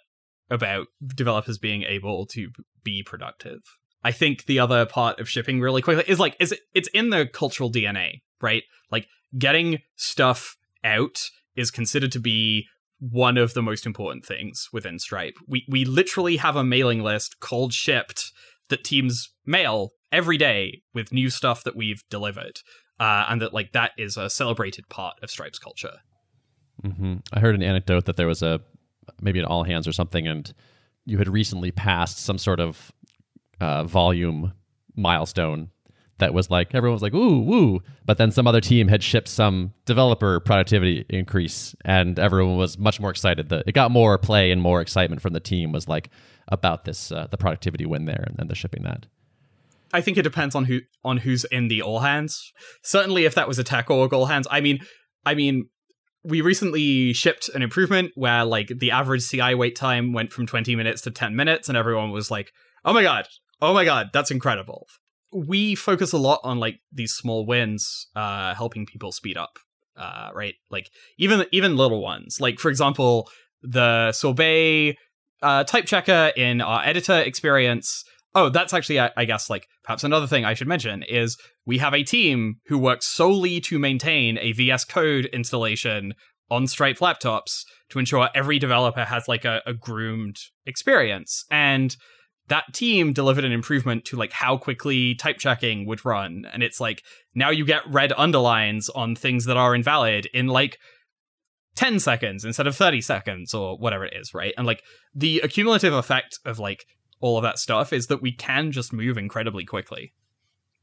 [0.50, 2.50] about developers being able to
[2.84, 3.60] be productive.
[4.04, 7.10] I think the other part of shipping really quickly is like is it, it's in
[7.10, 8.64] the cultural DNA, right?
[8.92, 11.18] Like getting stuff out
[11.56, 12.68] is considered to be
[13.00, 15.36] one of the most important things within Stripe.
[15.48, 18.32] We we literally have a mailing list called shipped
[18.70, 22.60] that teams mail every day with new stuff that we've delivered
[23.00, 25.98] uh, and that like that is a celebrated part of Stripe's culture.
[26.84, 27.16] Mm-hmm.
[27.34, 28.62] I heard an anecdote that there was a
[29.22, 30.52] maybe an all hands or something, and
[31.06, 32.92] you had recently passed some sort of
[33.62, 34.54] uh, volume
[34.96, 35.70] milestone
[36.18, 39.28] that was like everyone was like ooh woo, but then some other team had shipped
[39.28, 43.50] some developer productivity increase, and everyone was much more excited.
[43.50, 46.10] That it got more play and more excitement from the team was like
[46.48, 49.08] about this uh, the productivity win there and, and the shipping that.
[49.96, 52.52] I think it depends on who on who's in the all hands.
[52.84, 54.80] Certainly, if that was a tech org all hands, I mean,
[55.26, 55.70] I mean,
[56.22, 60.76] we recently shipped an improvement where like the average CI wait time went from 20
[60.76, 62.52] minutes to 10 minutes, and everyone was like,
[62.84, 63.26] "Oh my god,
[63.62, 64.86] oh my god, that's incredible."
[65.32, 69.60] We focus a lot on like these small wins, uh, helping people speed up,
[69.96, 70.56] uh, right?
[70.70, 73.30] Like even even little ones, like for example,
[73.62, 74.98] the sorbet
[75.42, 78.04] uh, type checker in our editor experience
[78.36, 81.78] oh, that's actually, I, I, guess, like perhaps another thing I should mention is we
[81.78, 86.14] have a team who works solely to maintain a VS Code installation
[86.52, 91.46] on Stripe laptops to ensure every developer has like a, a groomed experience.
[91.50, 91.96] And
[92.48, 96.46] that team delivered an improvement to like how quickly type checking would run.
[96.52, 97.02] And it's like
[97.34, 100.78] now you get red underlines on things that are invalid in like
[101.76, 104.54] 10 seconds instead of 30 seconds or whatever it is, right?
[104.58, 106.86] And like the accumulative effect of like
[107.22, 110.14] all of that stuff is that we can just move incredibly quickly.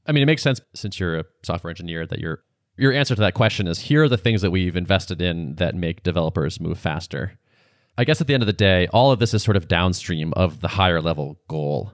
[0.06, 2.42] I mean, it makes sense since you're a software engineer that your
[2.76, 5.74] your answer to that question is here are the things that we've invested in that
[5.74, 7.38] make developers move faster.
[7.98, 10.32] I guess at the end of the day, all of this is sort of downstream
[10.34, 11.92] of the higher level goal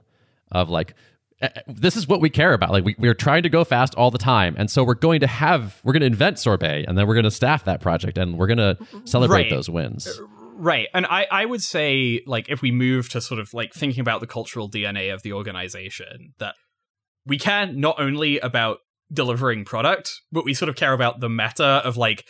[0.51, 0.93] of like
[1.41, 2.71] uh, this is what we care about.
[2.71, 4.55] Like we, we're trying to go fast all the time.
[4.57, 7.23] And so we're going to have, we're going to invent sorbet and then we're going
[7.25, 9.49] to staff that project and we're going to celebrate Right.
[9.49, 10.19] those wins.
[10.59, 10.89] Right.
[10.93, 14.19] And I, I would say, like, if we move to sort of like thinking about
[14.19, 16.55] the cultural DNA of the organization, that
[17.25, 18.79] we care not only about
[19.11, 22.25] delivering product, but we sort of care about the meta of like,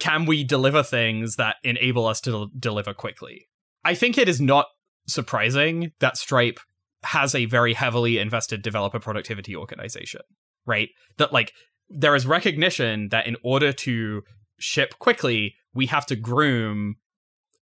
[0.00, 3.46] can we deliver things that enable us to del- deliver quickly?
[3.84, 4.66] I think it is not
[5.06, 6.58] surprising that Stripe
[7.04, 10.22] has a very heavily invested developer productivity organization,
[10.66, 10.88] right?
[11.18, 11.52] That like
[11.88, 14.22] there is recognition that in order to
[14.58, 16.96] ship quickly, we have to groom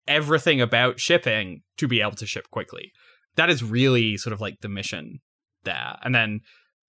[0.09, 2.93] everything about shipping to be able to ship quickly.
[3.37, 5.21] That is really sort of like the mission
[5.65, 5.97] there.
[6.03, 6.41] And then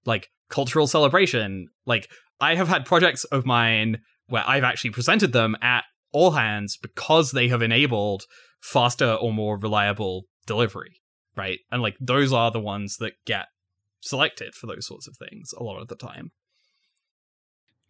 [0.05, 5.55] like cultural celebration, like I have had projects of mine where I've actually presented them
[5.61, 8.23] at all hands because they have enabled
[8.61, 11.01] faster or more reliable delivery,
[11.35, 11.59] right?
[11.71, 13.47] And like those are the ones that get
[14.01, 16.31] selected for those sorts of things a lot of the time.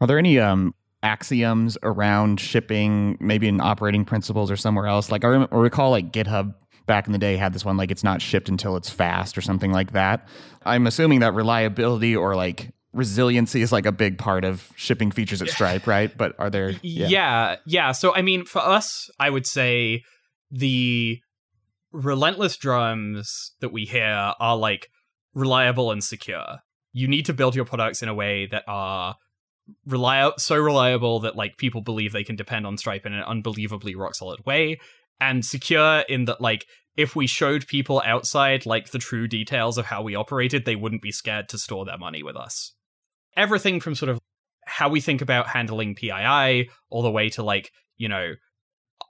[0.02, 5.12] Are there any um, axioms around shipping, maybe in operating principles or somewhere else?
[5.12, 6.54] Like I, rem- I recall, like GitHub
[6.86, 9.42] back in the day had this one, like it's not shipped until it's fast or
[9.42, 10.28] something like that.
[10.66, 15.42] I'm assuming that reliability or like resiliency is like a big part of shipping features
[15.42, 16.16] at Stripe, right?
[16.18, 16.74] But are there?
[16.82, 17.58] Yeah.
[17.66, 20.04] yeah, So I mean, for us, I would say
[20.52, 21.20] the
[21.92, 24.90] relentless drums that we hear are like
[25.34, 26.60] reliable and secure.
[26.92, 29.16] You need to build your products in a way that are
[29.86, 33.96] reliable, so reliable that like people believe they can depend on Stripe in an unbelievably
[33.96, 34.80] rock solid way,
[35.20, 39.86] and secure in that like if we showed people outside like the true details of
[39.86, 42.74] how we operated, they wouldn't be scared to store their money with us.
[43.38, 44.20] Everything from sort of
[44.66, 48.34] how we think about handling PII all the way to like, you know,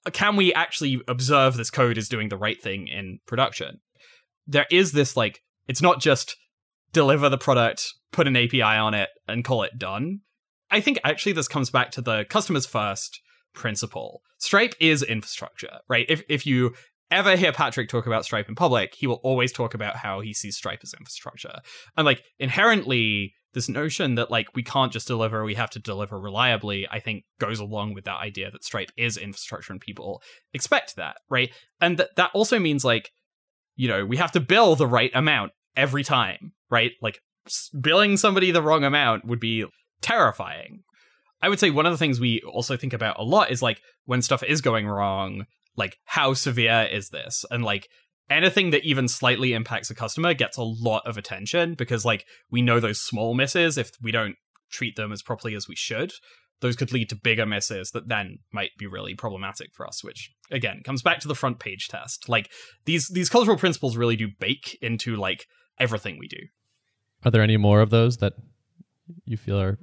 [0.05, 3.79] uh, can we actually observe this code is doing the right thing in production?
[4.47, 6.35] There is this like, it's not just
[6.93, 10.21] deliver the product, put an API on it, and call it done.
[10.71, 13.21] I think actually this comes back to the customers first
[13.53, 14.21] principle.
[14.37, 16.05] Stripe is infrastructure, right?
[16.09, 16.73] If if you
[17.11, 20.33] ever hear Patrick talk about Stripe in public, he will always talk about how he
[20.33, 21.59] sees Stripe as infrastructure.
[21.97, 26.19] And like inherently, this notion that like we can't just deliver, we have to deliver
[26.19, 30.21] reliably, I think goes along with that idea that Stripe is infrastructure and people
[30.53, 31.51] expect that, right?
[31.81, 33.11] And that that also means like,
[33.75, 36.91] you know, we have to bill the right amount every time, right?
[37.01, 37.19] Like
[37.79, 39.65] billing somebody the wrong amount would be
[40.01, 40.83] terrifying.
[41.41, 43.81] I would say one of the things we also think about a lot is like
[44.05, 45.45] when stuff is going wrong,
[45.77, 47.45] like how severe is this?
[47.49, 47.87] And like
[48.29, 52.61] anything that even slightly impacts a customer gets a lot of attention because like we
[52.61, 54.35] know those small misses if we don't
[54.69, 56.11] treat them as properly as we should
[56.61, 60.31] those could lead to bigger misses that then might be really problematic for us which
[60.51, 62.51] again comes back to the front page test like
[62.85, 65.45] these these cultural principles really do bake into like
[65.79, 66.37] everything we do
[67.25, 68.33] Are there any more of those that
[69.25, 69.77] you feel are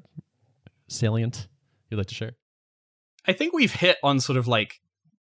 [0.89, 1.49] salient
[1.91, 2.33] you'd like to share?
[3.27, 4.75] I think we've hit on sort of like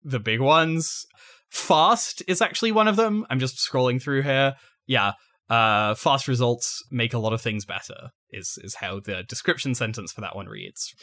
[0.04, 1.06] the big ones.
[1.48, 3.26] Fast is actually one of them.
[3.30, 4.54] I'm just scrolling through here.
[4.86, 5.12] Yeah.
[5.48, 10.12] Uh, fast results make a lot of things better is is how the description sentence
[10.12, 10.94] for that one reads.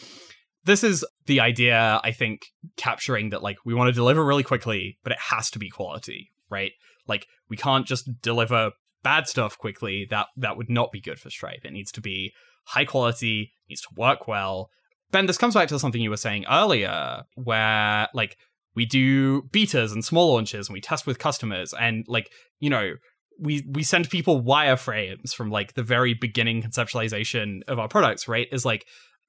[0.65, 4.97] This is the idea, I think, capturing that like we want to deliver really quickly,
[5.03, 6.71] but it has to be quality, right?
[7.07, 10.07] Like we can't just deliver bad stuff quickly.
[10.09, 11.61] That that would not be good for Stripe.
[11.63, 12.33] It needs to be
[12.65, 14.69] high quality, needs to work well.
[15.11, 18.37] Ben, this comes back to something you were saying earlier, where like
[18.75, 22.93] we do betas and small launches and we test with customers and like, you know,
[23.39, 28.47] we we send people wireframes from like the very beginning conceptualization of our products, right?
[28.51, 28.85] Is like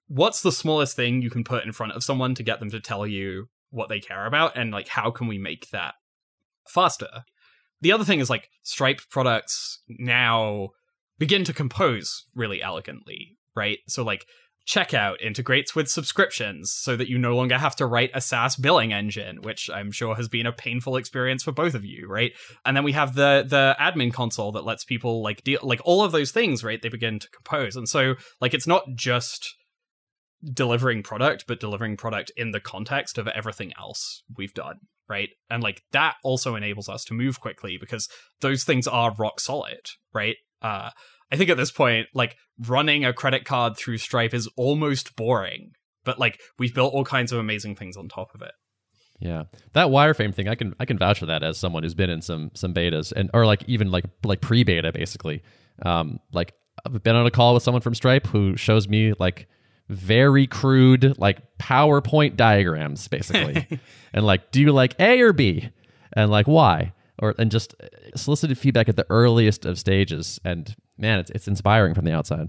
[0.08, 2.80] what's the smallest thing you can put in front of someone to get them to
[2.80, 5.94] tell you what they care about and like how can we make that
[6.68, 7.24] faster?
[7.80, 10.70] The other thing is like Stripe products now
[11.18, 13.78] begin to compose really elegantly, right?
[13.88, 14.26] So like
[14.66, 18.92] checkout integrates with subscriptions so that you no longer have to write a SaaS billing
[18.92, 22.32] engine, which I'm sure has been a painful experience for both of you, right?
[22.64, 26.02] And then we have the the admin console that lets people like deal like all
[26.02, 26.80] of those things, right?
[26.80, 27.76] They begin to compose.
[27.76, 29.54] And so like it's not just
[30.52, 35.28] delivering product, but delivering product in the context of everything else we've done, right?
[35.50, 38.08] And like that also enables us to move quickly because
[38.40, 39.80] those things are rock solid,
[40.14, 40.36] right?
[40.64, 40.90] Uh
[41.32, 45.72] I think at this point, like running a credit card through Stripe is almost boring,
[46.04, 48.52] but like we've built all kinds of amazing things on top of it.
[49.20, 52.10] Yeah, that wireframe thing, I can I can vouch for that as someone who's been
[52.10, 55.42] in some some betas and or like even like like pre beta basically.
[55.82, 56.54] Um, like
[56.84, 59.48] I've been on a call with someone from Stripe who shows me like
[59.88, 63.66] very crude like PowerPoint diagrams basically,
[64.12, 65.70] and like do you like A or B,
[66.12, 67.74] and like why, or and just
[68.16, 70.40] solicited feedback at the earliest of stages.
[70.44, 72.48] And man, it's it's inspiring from the outside.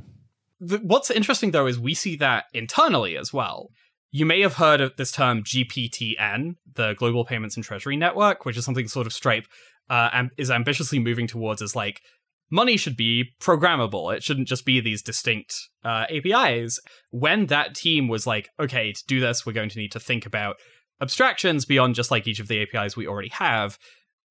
[0.59, 3.69] The, what's interesting though is we see that internally as well.
[4.11, 8.55] You may have heard of this term GPTN, the Global Payments and Treasury Network, which
[8.55, 9.45] is something sort of Stripe
[9.89, 12.01] uh, am- is ambitiously moving towards as like
[12.49, 14.15] money should be programmable.
[14.15, 16.79] It shouldn't just be these distinct uh, APIs.
[17.11, 20.25] When that team was like, okay, to do this, we're going to need to think
[20.25, 20.57] about
[21.01, 23.77] abstractions beyond just like each of the APIs we already have,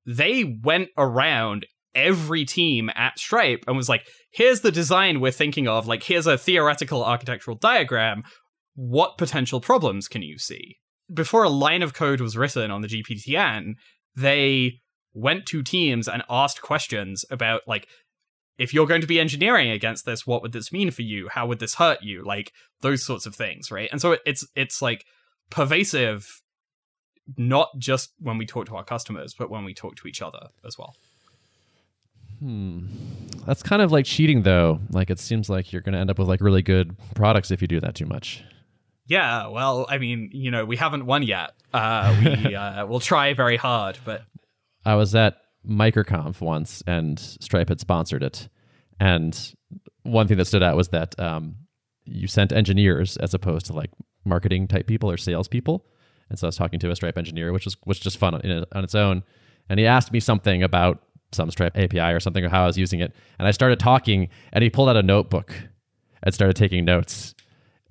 [0.05, 5.67] they went around every team at Stripe and was like, here's the design we're thinking
[5.67, 5.87] of.
[5.87, 8.23] Like, here's a theoretical architectural diagram.
[8.75, 10.77] What potential problems can you see?
[11.13, 13.73] Before a line of code was written on the GPTN,
[14.15, 14.81] they
[15.13, 17.87] went to teams and asked questions about, like,
[18.57, 21.27] if you're going to be engineering against this, what would this mean for you?
[21.29, 22.23] How would this hurt you?
[22.23, 22.51] Like
[22.81, 23.89] those sorts of things, right?
[23.91, 25.05] And so it's it's like
[25.49, 26.27] pervasive,
[27.37, 30.49] not just when we talk to our customers, but when we talk to each other
[30.65, 30.95] as well.
[32.39, 32.87] Hmm.
[33.45, 34.79] That's kind of like cheating, though.
[34.91, 37.61] Like it seems like you're going to end up with like really good products if
[37.61, 38.43] you do that too much.
[39.07, 41.51] Yeah, well, I mean, you know, we haven't won yet.
[41.73, 44.23] Uh, we uh, will try very hard, but
[44.83, 48.49] I was at MicroConf once, and Stripe had sponsored it.
[48.99, 49.53] And
[50.03, 51.55] one thing that stood out was that um,
[52.05, 53.91] you sent engineers as opposed to like
[54.23, 55.85] marketing type people or sales people.
[56.29, 58.65] And so I was talking to a Stripe engineer, which was was just fun on,
[58.71, 59.23] on its own.
[59.69, 62.77] And he asked me something about some Stripe API or something or how I was
[62.77, 63.13] using it.
[63.39, 65.53] And I started talking, and he pulled out a notebook
[66.23, 67.35] and started taking notes.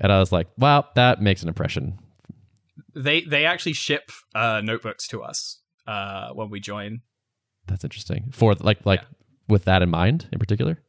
[0.01, 1.99] And I was like, "Wow, that makes an impression."
[2.95, 7.03] They they actually ship uh, notebooks to us uh, when we join.
[7.67, 8.31] That's interesting.
[8.33, 9.09] For like like yeah.
[9.49, 10.81] with that in mind in particular.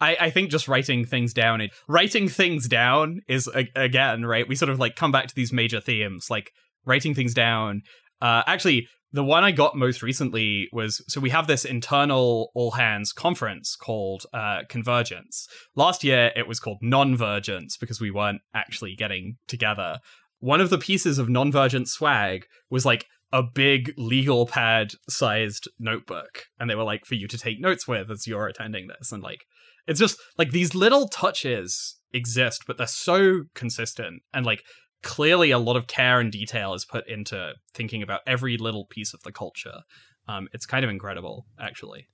[0.00, 4.48] I, I think just writing things down, it, writing things down is again right.
[4.48, 6.52] We sort of like come back to these major themes, like
[6.88, 7.82] writing things down.
[8.20, 12.72] Uh, actually, the one I got most recently was so we have this internal all
[12.72, 15.46] hands conference called uh, Convergence.
[15.76, 19.98] Last year it was called Nonvergence because we weren't actually getting together.
[20.40, 26.44] One of the pieces of Nonvergent swag was like a big legal pad sized notebook,
[26.58, 29.22] and they were like for you to take notes with as you're attending this, and
[29.22, 29.40] like
[29.86, 34.62] it's just like these little touches exist, but they're so consistent and like
[35.02, 39.14] clearly a lot of care and detail is put into thinking about every little piece
[39.14, 39.80] of the culture.
[40.26, 42.08] Um, it's kind of incredible, actually.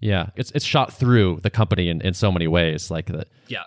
[0.00, 3.28] Yeah, it's it's shot through the company in, in so many ways, like that.
[3.48, 3.62] Yeah,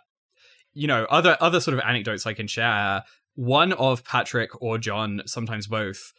[0.74, 3.03] you know, other other sort of anecdotes I can share.
[3.36, 6.11] One of Patrick or John, sometimes both,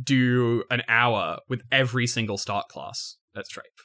[0.00, 3.80] do an hour with every single start class at Stripe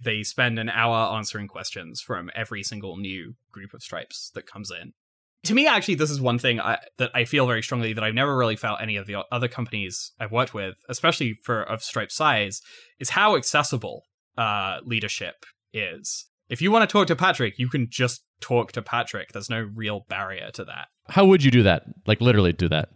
[0.00, 4.70] they spend an hour answering questions from every single new group of stripes that comes
[4.70, 4.92] in.
[5.48, 8.14] To me, actually, this is one thing I, that I feel very strongly that I've
[8.14, 12.12] never really felt any of the other companies I've worked with, especially for of Stripe
[12.12, 12.60] size,
[13.00, 14.04] is how accessible
[14.36, 16.26] uh, leadership is.
[16.48, 19.32] If you want to talk to Patrick, you can just talk to Patrick.
[19.32, 20.88] There's no real barrier to that.
[21.08, 21.84] How would you do that?
[22.06, 22.90] Like literally do that?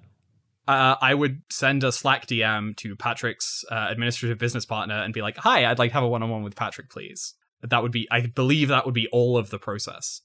[0.69, 5.23] uh, I would send a Slack DM to Patrick's uh, administrative business partner and be
[5.23, 8.27] like, "Hi, I'd like to have a one-on-one with Patrick, please." That would be, I
[8.27, 10.21] believe, that would be all of the process.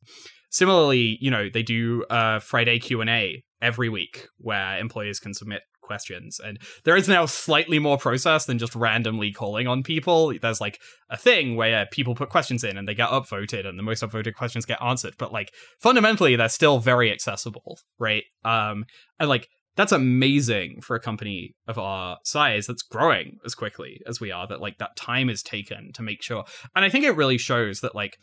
[0.50, 5.34] Similarly, you know, they do a Friday Q and A every week where employees can
[5.34, 10.34] submit questions, and there is now slightly more process than just randomly calling on people.
[10.40, 10.80] There's like
[11.10, 14.36] a thing where people put questions in and they get upvoted, and the most upvoted
[14.36, 15.16] questions get answered.
[15.18, 18.24] But like fundamentally, they're still very accessible, right?
[18.46, 18.86] Um,
[19.20, 24.20] and like that's amazing for a company of our size that's growing as quickly as
[24.20, 26.44] we are that like that time is taken to make sure
[26.76, 28.18] and i think it really shows that like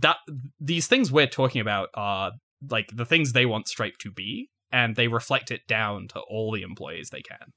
[0.00, 0.16] that
[0.60, 2.32] these things we're talking about are
[2.70, 6.52] like the things they want stripe to be and they reflect it down to all
[6.52, 7.52] the employees they can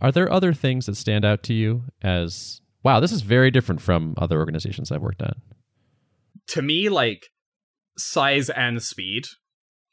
[0.00, 3.80] are there other things that stand out to you as wow this is very different
[3.80, 5.36] from other organizations i've worked at
[6.46, 7.26] to me like
[7.98, 9.24] size and speed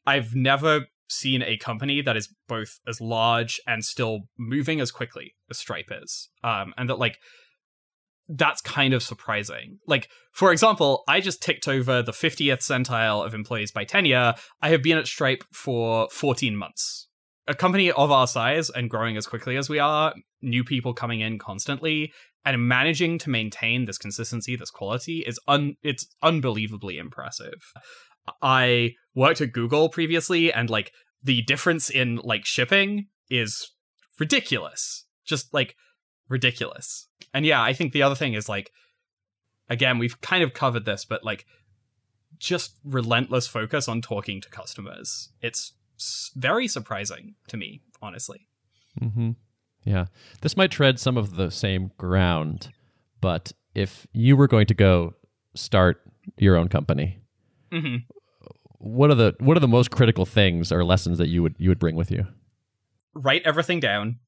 [0.07, 5.33] i've never seen a company that is both as large and still moving as quickly
[5.49, 6.29] as Stripe is.
[6.43, 7.17] Um, and that like
[8.29, 9.79] that's kind of surprising.
[9.87, 14.35] Like, for example, I just ticked over the 50th centile of employees by tenure.
[14.61, 17.07] I have been at Stripe for 14 months.
[17.47, 20.13] A company of our size and growing as quickly as we are,
[20.43, 22.13] new people coming in constantly,
[22.45, 27.73] and managing to maintain this consistency, this quality is un it's unbelievably impressive.
[28.43, 30.91] I worked at Google previously, and like
[31.23, 33.71] the difference in like shipping is
[34.19, 35.05] ridiculous.
[35.25, 35.75] Just like
[36.29, 37.07] ridiculous.
[37.33, 38.71] And yeah, I think the other thing is like,
[39.69, 41.45] again, we've kind of covered this, but like,
[42.37, 45.29] just relentless focus on talking to customers.
[45.41, 45.73] It's
[46.35, 48.47] very surprising to me, honestly.
[49.01, 49.31] Mm-hmm.
[49.83, 50.05] Yeah,
[50.41, 52.69] this might tread some of the same ground,
[53.19, 55.15] but if you were going to go
[55.55, 56.01] start
[56.37, 57.19] your own company,
[57.71, 57.97] hmm
[58.79, 61.69] what are the what are the most critical things or lessons that you would you
[61.69, 62.25] would bring with you?
[63.13, 64.19] Write everything down.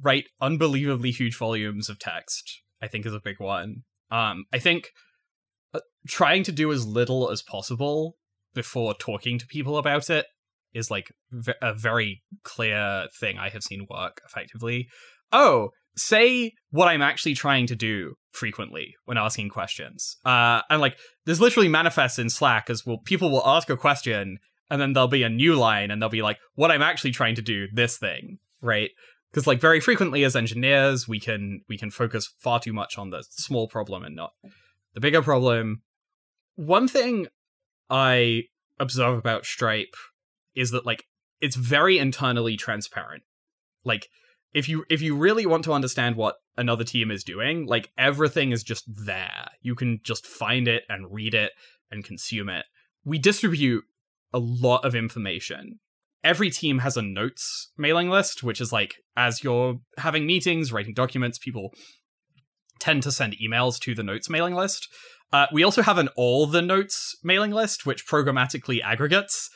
[0.00, 2.62] Write unbelievably huge volumes of text.
[2.82, 3.82] I think is a big one.
[4.10, 4.90] Um, I think
[5.74, 8.16] uh, trying to do as little as possible
[8.54, 10.26] before talking to people about it
[10.72, 11.12] is like
[11.62, 14.88] a very clear thing I have seen work effectively.
[15.32, 20.16] Oh, say what I'm actually trying to do frequently when asking questions.
[20.24, 22.98] Uh, and like this literally manifests in Slack as well.
[23.04, 24.38] People will ask a question
[24.70, 27.34] and then there'll be a new line and they'll be like, "What I'm actually trying
[27.34, 28.90] to do, this thing," right?
[29.30, 33.10] Because like very frequently as engineers, we can we can focus far too much on
[33.10, 34.32] the small problem and not
[34.94, 35.82] the bigger problem.
[36.56, 37.28] One thing
[37.88, 38.44] I
[38.78, 39.94] observe about Stripe
[40.54, 41.04] is that like
[41.40, 43.22] it's very internally transparent.
[43.84, 44.08] Like
[44.52, 48.52] if you if you really want to understand what another team is doing, like everything
[48.52, 49.48] is just there.
[49.62, 51.52] You can just find it and read it
[51.90, 52.66] and consume it.
[53.04, 53.84] We distribute
[54.32, 55.78] a lot of information.
[56.22, 60.94] Every team has a notes mailing list, which is like as you're having meetings, writing
[60.94, 61.72] documents, people
[62.78, 64.88] tend to send emails to the notes mailing list.
[65.32, 69.48] Uh, we also have an all the notes mailing list, which programmatically aggregates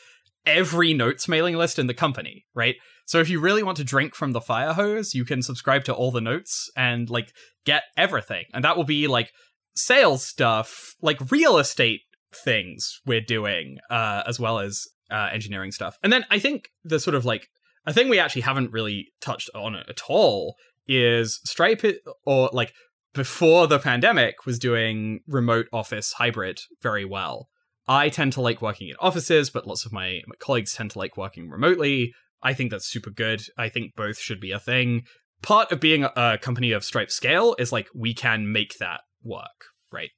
[0.47, 2.77] every notes mailing list in the company, right?
[3.07, 5.95] So if you really want to drink from the fire hose, you can subscribe to
[5.95, 7.33] all the notes and like
[7.65, 8.45] get everything.
[8.53, 9.31] And that will be like
[9.75, 12.01] sales stuff, like real estate
[12.35, 15.99] things we're doing, uh, as well as uh, engineering stuff.
[16.03, 17.49] And then I think the sort of like
[17.87, 21.85] a thing we actually haven't really touched on at all is Stripe
[22.25, 22.73] or like
[23.15, 27.49] before the pandemic was doing remote office hybrid very well.
[27.87, 30.99] I tend to like working in offices, but lots of my, my colleagues tend to
[30.99, 32.15] like working remotely.
[32.43, 33.43] I think that's super good.
[33.57, 35.05] I think both should be a thing.
[35.43, 39.01] Part of being a, a company of Stripe scale is like we can make that
[39.23, 40.11] work, right?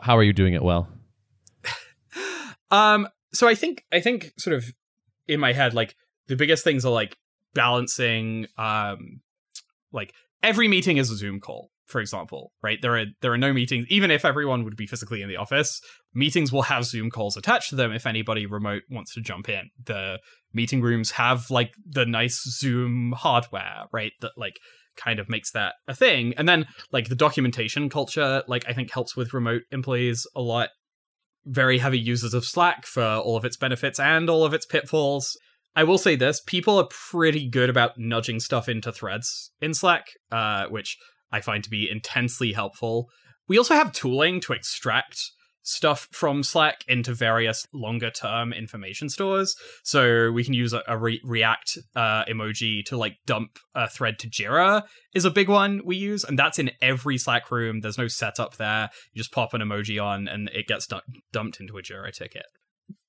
[0.00, 0.88] How are you doing it well?
[2.72, 4.64] Um, so I think I think sort of
[5.28, 5.94] in my head, like
[6.26, 7.16] the biggest things are like
[7.54, 9.20] balancing um
[9.92, 12.78] like every meeting is a Zoom call, for example, right?
[12.80, 15.80] There are there are no meetings, even if everyone would be physically in the office,
[16.14, 19.70] meetings will have Zoom calls attached to them if anybody remote wants to jump in.
[19.84, 20.18] The
[20.52, 24.12] meeting rooms have like the nice Zoom hardware, right?
[24.20, 24.58] That like
[24.96, 26.34] kind of makes that a thing.
[26.36, 30.70] And then like the documentation culture, like I think helps with remote employees a lot.
[31.52, 35.36] Very heavy users of Slack for all of its benefits and all of its pitfalls.
[35.74, 40.04] I will say this: people are pretty good about nudging stuff into threads in Slack,
[40.30, 40.96] uh, which
[41.32, 43.08] I find to be intensely helpful.
[43.48, 45.32] We also have tooling to extract
[45.62, 49.54] stuff from Slack into various longer term information stores.
[49.84, 54.18] So we can use a, a re- React uh, emoji to like dump a thread
[54.20, 54.82] to Jira
[55.14, 57.80] is a big one we use, and that's in every Slack room.
[57.80, 58.90] There's no setup there.
[59.12, 61.02] You just pop an emoji on, and it gets du-
[61.32, 62.46] dumped into a Jira ticket.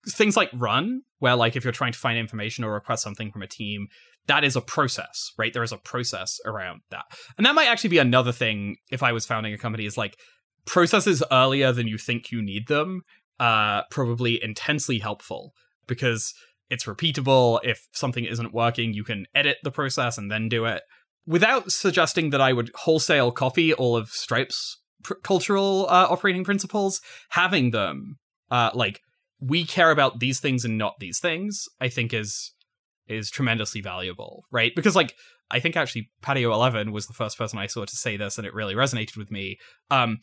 [0.08, 3.43] Things like Run, where like if you're trying to find information or request something from
[3.43, 3.88] a team,
[4.28, 5.54] that is a process, right?
[5.54, 7.06] There is a process around that.
[7.38, 10.18] And that might actually be another thing if I was founding a company is like
[10.66, 13.01] processes earlier than you think you need them,
[13.39, 15.53] uh, probably intensely helpful
[15.88, 16.34] because
[16.70, 17.59] it's repeatable.
[17.64, 20.84] If something isn't working, you can edit the process and then do it.
[21.28, 27.01] Without suggesting that I would wholesale copy all of Stripe's pr- cultural uh, operating principles,
[27.30, 28.18] having them
[28.49, 29.01] uh, like
[29.39, 32.53] we care about these things and not these things, I think is
[33.07, 34.72] is tremendously valuable, right?
[34.76, 35.16] Because like
[35.49, 38.45] I think actually Patio Eleven was the first person I saw to say this, and
[38.47, 39.57] it really resonated with me.
[39.89, 40.20] Um,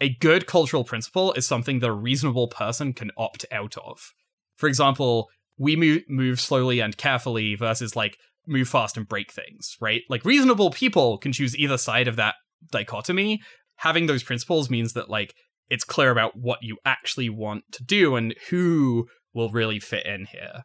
[0.00, 4.12] a good cultural principle is something that a reasonable person can opt out of.
[4.56, 5.28] For example,
[5.58, 10.02] we move, move slowly and carefully versus like move fast and break things, right?
[10.08, 12.36] Like reasonable people can choose either side of that
[12.70, 13.40] dichotomy.
[13.76, 15.34] Having those principles means that like
[15.68, 20.26] it's clear about what you actually want to do and who will really fit in
[20.26, 20.64] here.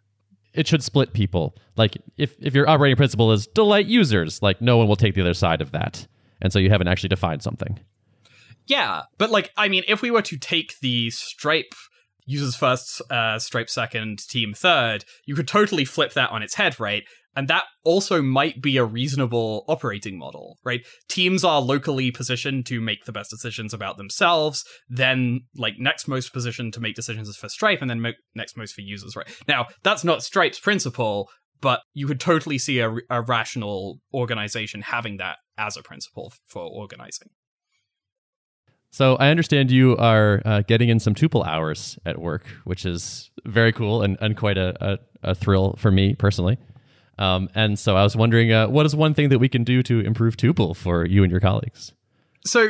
[0.54, 1.56] It should split people.
[1.76, 5.22] Like if if your operating principle is delight users, like no one will take the
[5.22, 6.08] other side of that.
[6.42, 7.80] And so you haven't actually defined something.
[8.66, 11.74] Yeah, but like I mean, if we were to take the Stripe
[12.26, 16.80] users first, uh, Stripe second, team third, you could totally flip that on its head,
[16.80, 17.04] right?
[17.36, 20.86] And that also might be a reasonable operating model, right?
[21.10, 26.32] Teams are locally positioned to make the best decisions about themselves, then like next most
[26.32, 29.28] positioned to make decisions for Stripe, and then mo- next most for users, right?
[29.48, 31.28] Now, that's not Stripe's principle,
[31.60, 36.62] but you could totally see a, a rational organization having that as a principle for
[36.62, 37.30] organizing.
[38.94, 43.32] So I understand you are uh, getting in some tuple hours at work, which is
[43.44, 46.60] very cool and, and quite a, a, a thrill for me personally.
[47.18, 49.82] Um, and so I was wondering, uh, what is one thing that we can do
[49.82, 51.92] to improve tuple for you and your colleagues?
[52.46, 52.70] So,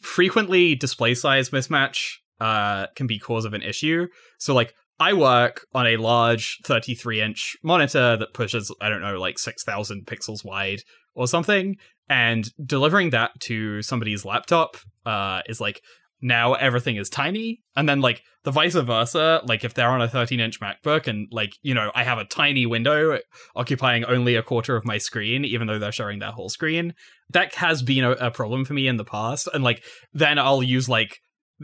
[0.00, 4.08] frequently display size mismatch uh, can be cause of an issue.
[4.38, 9.18] So like I work on a large 33 inch monitor that pushes, I don't know,
[9.18, 10.80] like 6,000 pixels wide
[11.14, 11.76] or something.
[12.08, 14.76] And delivering that to somebody's laptop
[15.06, 15.80] uh, is like
[16.24, 17.60] now everything is tiny.
[17.76, 21.28] And then, like, the vice versa, like, if they're on a 13 inch MacBook and,
[21.30, 23.18] like, you know, I have a tiny window
[23.54, 26.94] occupying only a quarter of my screen, even though they're showing their whole screen,
[27.30, 29.48] that has been a, a problem for me in the past.
[29.52, 29.84] And, like,
[30.14, 31.18] then I'll use, like,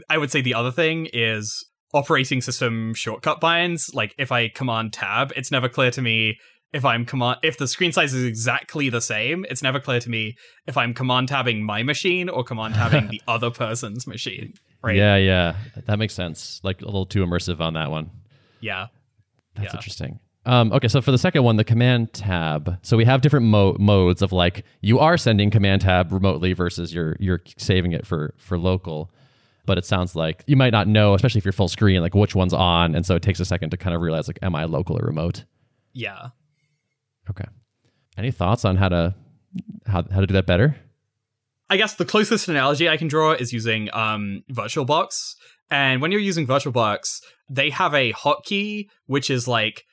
[0.09, 3.89] I would say the other thing is operating system shortcut binds.
[3.93, 6.37] Like if I command tab, it's never clear to me
[6.73, 9.45] if I'm command if the screen size is exactly the same.
[9.49, 10.35] It's never clear to me
[10.67, 14.53] if I'm command tabbing my machine or command tabbing the other person's machine.
[14.83, 14.95] Right?
[14.95, 16.59] Yeah, yeah, that makes sense.
[16.63, 18.09] Like a little too immersive on that one.
[18.61, 18.87] Yeah,
[19.55, 19.77] That's Yeah.
[19.77, 20.19] interesting.
[20.43, 22.79] Um, okay, so for the second one, the command tab.
[22.81, 26.91] So we have different mo- modes of like you are sending command tab remotely versus
[26.91, 29.11] you're you're saving it for for local.
[29.65, 32.35] But it sounds like you might not know, especially if you're full screen, like which
[32.35, 34.65] one's on, and so it takes a second to kind of realize like, am I
[34.65, 35.45] local or remote?
[35.93, 36.29] yeah.
[37.29, 37.45] Okay.
[38.17, 39.15] Any thoughts on how to
[39.85, 40.75] how how to do that better?
[41.69, 45.35] I guess the closest analogy I can draw is using um, VirtualBox.
[45.69, 49.83] And when you're using VirtualBox, they have a hotkey which is like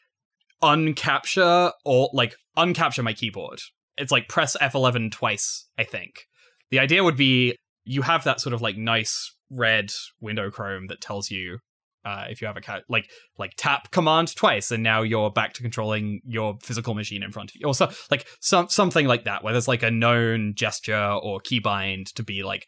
[0.61, 3.61] uncapture or like uncapture my keyboard.
[3.97, 6.27] It's like press F11 twice, I think.
[6.71, 9.91] The idea would be you have that sort of like nice red
[10.21, 11.59] window chrome that tells you
[12.05, 15.53] uh, if you have a cat like like tap command twice and now you're back
[15.53, 19.25] to controlling your physical machine in front of you or so like some something like
[19.25, 22.67] that where there's like a known gesture or keybind to be like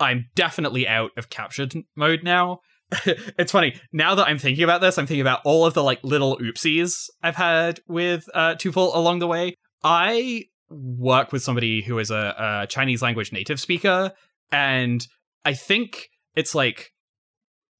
[0.00, 2.60] i'm definitely out of captured mode now.
[3.38, 6.00] It's funny now that i'm thinking about this i'm thinking about all of the like
[6.04, 9.54] little oopsies i've had with uh tuple along the way.
[9.82, 14.12] I work with somebody who is a, a chinese language native speaker
[14.52, 15.06] and
[15.44, 16.90] i think it's like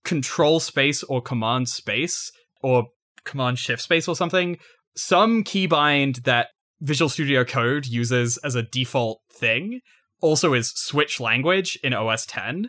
[0.05, 2.31] control space or command space
[2.63, 2.87] or
[3.25, 4.59] command shift space or something
[4.97, 6.49] some keybind that
[6.81, 9.81] visual studio code uses as a default thing
[10.21, 12.69] also is switch language in OS X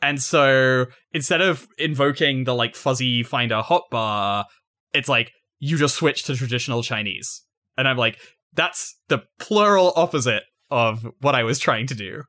[0.00, 4.44] and so instead of invoking the like fuzzy finder hotbar
[4.92, 7.42] it's like you just switch to traditional chinese.
[7.76, 8.18] And i'm like
[8.54, 12.22] that's the plural opposite of what i was trying to do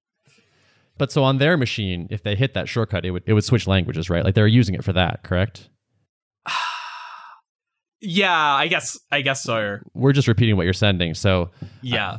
[0.97, 3.67] But so on their machine, if they hit that shortcut, it would it would switch
[3.67, 4.23] languages, right?
[4.23, 5.69] Like they're using it for that, correct?
[8.05, 11.13] yeah i guess i guess so We're just repeating what you're sending.
[11.13, 12.17] So yeah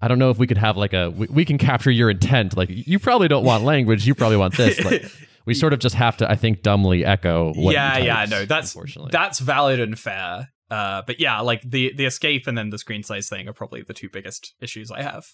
[0.00, 2.56] I don't know if we could have like a we, we can capture your intent.
[2.56, 4.84] Like you probably don't want language, you probably want this.
[4.84, 5.04] Like
[5.46, 7.52] we sort of just have to, I think, dumbly echo.
[7.54, 8.76] What yeah you yeah no that's
[9.10, 13.02] that's valid and fair uh but yeah like the the escape and then the screen
[13.02, 15.26] size thing are probably the two biggest issues i have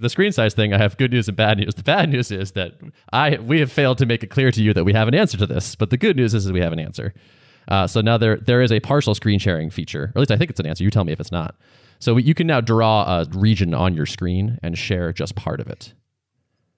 [0.00, 0.72] the screen size thing.
[0.72, 1.74] I have good news and bad news.
[1.74, 2.72] The bad news is that
[3.12, 5.36] I we have failed to make it clear to you that we have an answer
[5.38, 5.74] to this.
[5.76, 7.14] But the good news is, is we have an answer.
[7.68, 10.36] Uh, so now there there is a partial screen sharing feature, or at least I
[10.36, 10.82] think it's an answer.
[10.84, 11.56] You tell me if it's not.
[11.98, 15.68] So you can now draw a region on your screen and share just part of
[15.68, 15.92] it.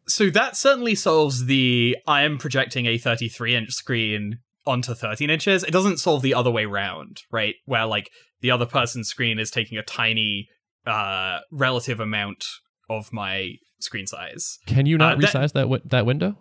[0.07, 5.65] so that certainly solves the i am projecting a 33 inch screen onto 13 inches
[5.65, 8.11] it doesn't solve the other way round right where like
[8.43, 10.47] the other person's screen is taking a tiny
[10.87, 12.45] uh relative amount
[12.91, 14.59] of my screen size.
[14.67, 16.37] Can you not Uh, resize that wi- that window?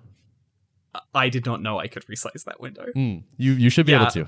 [1.16, 2.86] i did not know i could resize that window.
[2.96, 4.04] Mm, you you should be Yeah.
[4.04, 4.28] able to.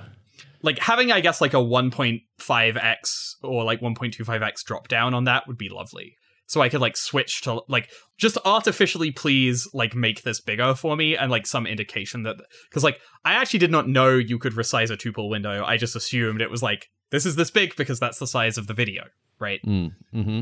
[0.64, 5.58] like having i guess like a 1.5x or like 1.25x drop down on that would
[5.58, 6.16] be lovely.
[6.48, 10.96] So i could like switch to like just artificially please like make this bigger for
[10.96, 12.38] me and like some indication that
[12.70, 15.64] because like i actually did not know you could resize a tuple window.
[15.64, 18.68] I just assumed it was like this is this big because that's the size of
[18.68, 19.04] the video
[19.38, 19.60] right?
[19.66, 20.40] Mm, hmm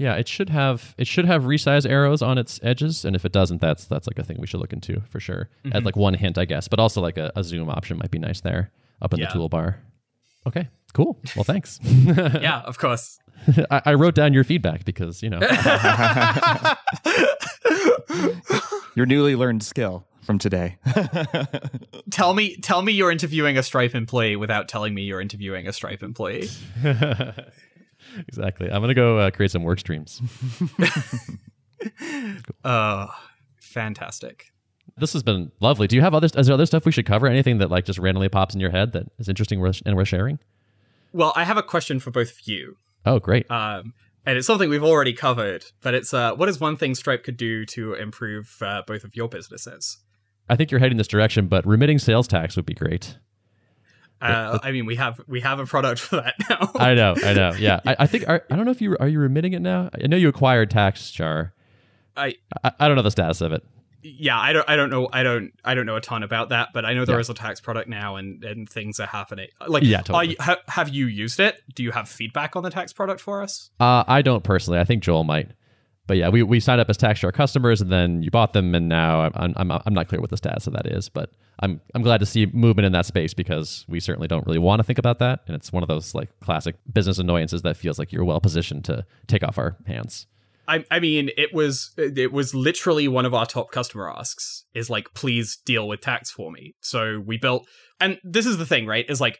[0.00, 3.32] Yeah, it should have it should have resize arrows on its edges, and if it
[3.32, 5.50] doesn't, that's that's like a thing we should look into for sure.
[5.64, 5.76] Mm-hmm.
[5.76, 8.18] As like one hint, I guess, but also like a, a zoom option might be
[8.18, 8.72] nice there
[9.02, 9.30] up in Yeah.
[9.30, 9.76] the toolbar.
[10.46, 11.20] Okay, cool.
[11.36, 11.78] Well, thanks.
[11.84, 13.18] yeah of course
[13.70, 15.40] I, I wrote down your feedback because you know
[18.96, 20.78] Your newly learned skill from today.
[22.10, 25.72] tell me tell me you're interviewing a stripe employee without telling me you're interviewing a
[25.72, 26.48] stripe employee
[28.28, 28.70] exactly.
[28.70, 30.20] I'm gonna go uh, create some work streams.
[32.64, 33.06] uh
[33.60, 34.46] fantastic
[34.96, 35.86] This has been lovely.
[35.86, 37.26] Do you have other is there other stuff we should cover?
[37.26, 40.38] Anything that like just randomly pops in your head that is interesting and worth sharing?
[41.12, 43.50] well i have a question for both of you Oh, great.
[43.50, 43.94] um,
[44.26, 45.64] and it's something we've already covered.
[45.80, 49.16] But it's uh, what is one thing Stripe could do to improve uh, both of
[49.16, 49.96] your businesses?
[50.50, 53.16] I think you're heading this direction, but remitting sales tax would be great.
[54.20, 56.70] Uh, I mean, we have we have a product for that now.
[56.74, 57.52] I know, I know.
[57.58, 59.90] Yeah, I, I think are, I don't know if you are you remitting it now.
[60.02, 61.52] I know you acquired TaxJar.
[62.16, 63.64] I I, I don't know the status of it.
[64.02, 66.70] yeah, I don't, I don't know, I don't, I don't know a ton about that,
[66.72, 67.20] but I know there Yeah.
[67.20, 69.48] is a tax product now, and and things are happening.
[69.66, 70.28] Like, Yeah, are totally.
[70.30, 71.62] you, ha, have you used it?
[71.74, 73.70] Do you have feedback on the tax product for us?
[73.80, 74.80] Uh, I don't personally.
[74.80, 75.50] I think Joel might.
[76.10, 78.88] But yeah, we, we signed up as TaxJar customers, and then you bought them, and
[78.88, 81.08] now I'm, I'm I'm not clear what the status of that is.
[81.08, 81.30] But
[81.60, 84.80] I'm I'm glad to see movement in that space because we certainly don't really want
[84.80, 87.96] to think about that, and it's one of those like classic business annoyances that feels
[87.96, 90.26] like you're well positioned to take off our hands.
[90.66, 94.90] I, I mean, it was it was literally one of our top customer asks is
[94.90, 96.74] like, please deal with tax for me.
[96.80, 97.68] So we built,
[98.00, 99.08] and this is the thing, right?
[99.08, 99.38] Is like,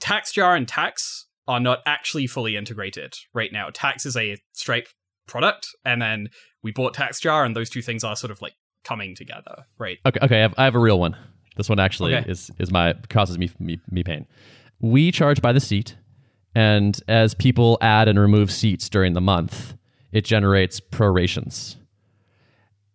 [0.00, 3.70] TaxJar and Tax are not actually fully integrated right now.
[3.72, 4.88] Tax is a Stripe
[5.26, 6.28] product, and then
[6.62, 8.54] we bought TaxJar, and those two things are sort of like
[8.84, 9.98] coming together, right?
[10.06, 11.16] Okay, okay, I have, I have a real one.
[11.56, 12.30] This one actually Okay.
[12.30, 14.26] is is my causes me, me me pain.
[14.80, 15.96] We charge by the seat,
[16.54, 19.74] and as people add and remove seats during the month,
[20.12, 21.76] it generates prorations.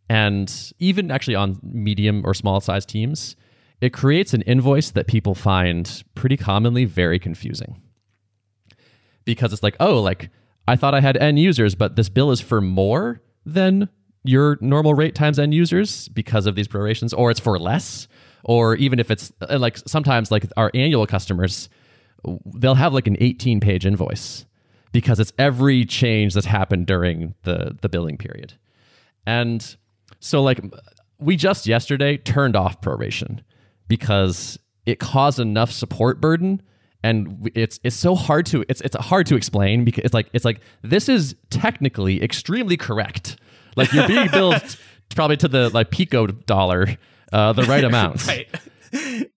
[0.09, 3.35] And even actually on medium or small size teams,
[3.79, 7.81] it creates an invoice that people find pretty commonly very confusing.
[9.25, 10.29] Because it's like, oh, like
[10.67, 13.89] I thought I had N users, but this bill is for more than
[14.23, 18.07] your normal rate times N users because of these prorations, or it's for less,
[18.43, 21.69] or even if it's uh, like sometimes like our annual customers,
[22.55, 24.45] they'll have like an 18 page invoice
[24.91, 28.53] because it's every change that's happened during the the billing period.
[29.25, 29.75] And
[30.19, 30.61] so like
[31.19, 33.39] we just yesterday turned off proration
[33.87, 36.61] because it caused enough support burden
[37.03, 40.45] and it's it's so hard to it's it's hard to explain because it's like it's
[40.45, 43.37] like this is technically extremely correct.
[43.75, 44.77] Like you're being billed
[45.15, 46.97] probably to the like pico dollar
[47.33, 48.27] uh, the right amount
[48.93, 49.29] right.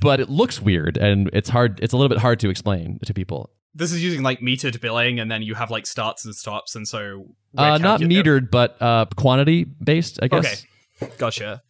[0.00, 3.14] but it looks weird and it's hard it's a little bit hard to explain to
[3.14, 6.76] people This is using like metered billing, and then you have like starts and stops,
[6.76, 10.64] and so uh, not metered but uh, quantity based i guess
[11.02, 11.62] Okay, gotcha.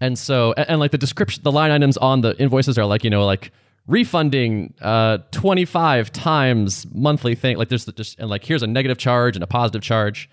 [0.00, 3.04] and so and, and, like the description the line items on the invoices are like
[3.04, 3.52] you know like
[3.88, 8.98] refunding uh 25 times monthly thing like there's the, just and like here's a negative
[8.98, 10.28] charge and a positive charge.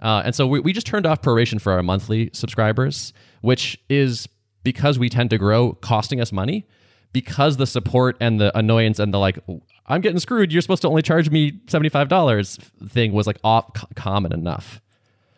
[0.00, 4.28] Uh, and so we, we just turned off proration for our monthly subscribers which is
[4.62, 6.66] because we tend to grow costing us money
[7.12, 9.38] because the support and the annoyance and the like
[9.86, 12.58] i'm getting screwed you're supposed to only charge me $75
[12.90, 14.80] thing was like off c- common enough.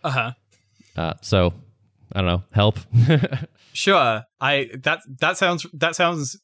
[0.04, 0.30] Uh huh.
[0.96, 1.54] uh, so
[2.12, 2.78] i don't know help
[3.72, 4.22] Sure.
[4.40, 6.38] I that that sounds that sounds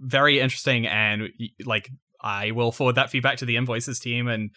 [0.00, 1.28] very interesting, and
[1.64, 4.50] like I will forward that feedback to the invoices team, and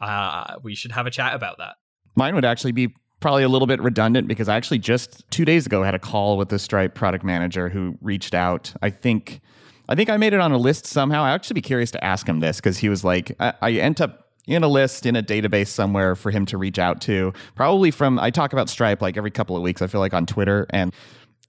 [0.00, 1.74] uh, we should have a chat about that.
[2.14, 5.66] Mine would actually be probably a little bit redundant because I actually just two days
[5.66, 8.72] ago had a call with the Stripe product manager who reached out.
[8.82, 9.40] I think
[9.88, 11.22] I think I made it on a list somehow.
[11.22, 14.00] I actually be curious to ask him this because he was like, I, I end
[14.00, 17.32] up in a list in a database somewhere for him to reach out to.
[17.54, 19.82] Probably from I talk about Stripe like every couple of weeks.
[19.82, 20.94] I feel like on Twitter and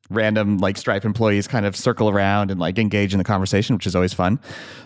[0.10, 3.88] random like Stripe employees kind of circle around and like engage in the conversation, which
[3.88, 4.40] is always fun.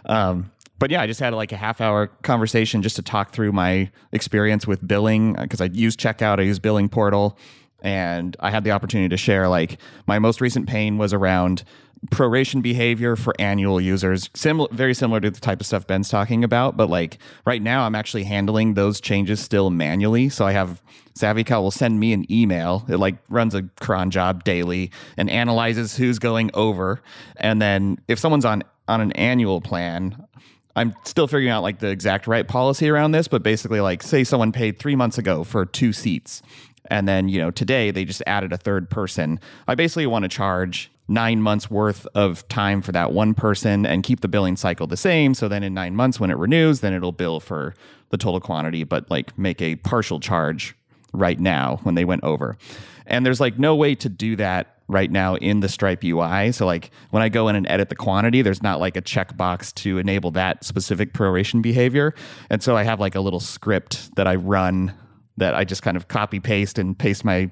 [0.05, 3.51] Um, but yeah, I just had like a half hour conversation just to talk through
[3.51, 7.37] my experience with billing because I use Checkout, I use Billing Portal,
[7.83, 11.63] and I had the opportunity to share like my most recent pain was around
[12.07, 14.29] proration behavior for annual users.
[14.33, 17.83] Similar very similar to the type of stuff ben's talking about but like right now
[17.83, 20.29] i'm actually handling those changes still manually.
[20.29, 20.81] So i have
[21.13, 22.85] savvycal will send me an email.
[22.89, 27.01] It like runs a cron job daily and analyzes who's going over.
[27.37, 30.27] And then if someone's on on an annual plan
[30.75, 34.23] I'm still figuring out like the exact right policy around this, but basically, like, say
[34.23, 36.41] someone paid three months ago for two seats,
[36.89, 39.39] and then you know today they just added a third person.
[39.67, 44.03] I basically want to charge nine months worth of time for that one person and
[44.03, 45.33] keep the billing cycle the same.
[45.33, 47.73] So then in nine months, when it renews, then it'll bill for
[48.09, 50.75] the total quantity, but like make a partial charge
[51.13, 52.57] right now when they went over.
[53.05, 56.51] And there's like no way to do that right now in the Stripe UI.
[56.51, 59.73] So like when I go in and edit the quantity, there's not like a checkbox
[59.75, 62.13] to enable that specific proration behavior.
[62.49, 64.93] And so I have like a little script that I run
[65.37, 67.49] that I just kind of copy paste and paste my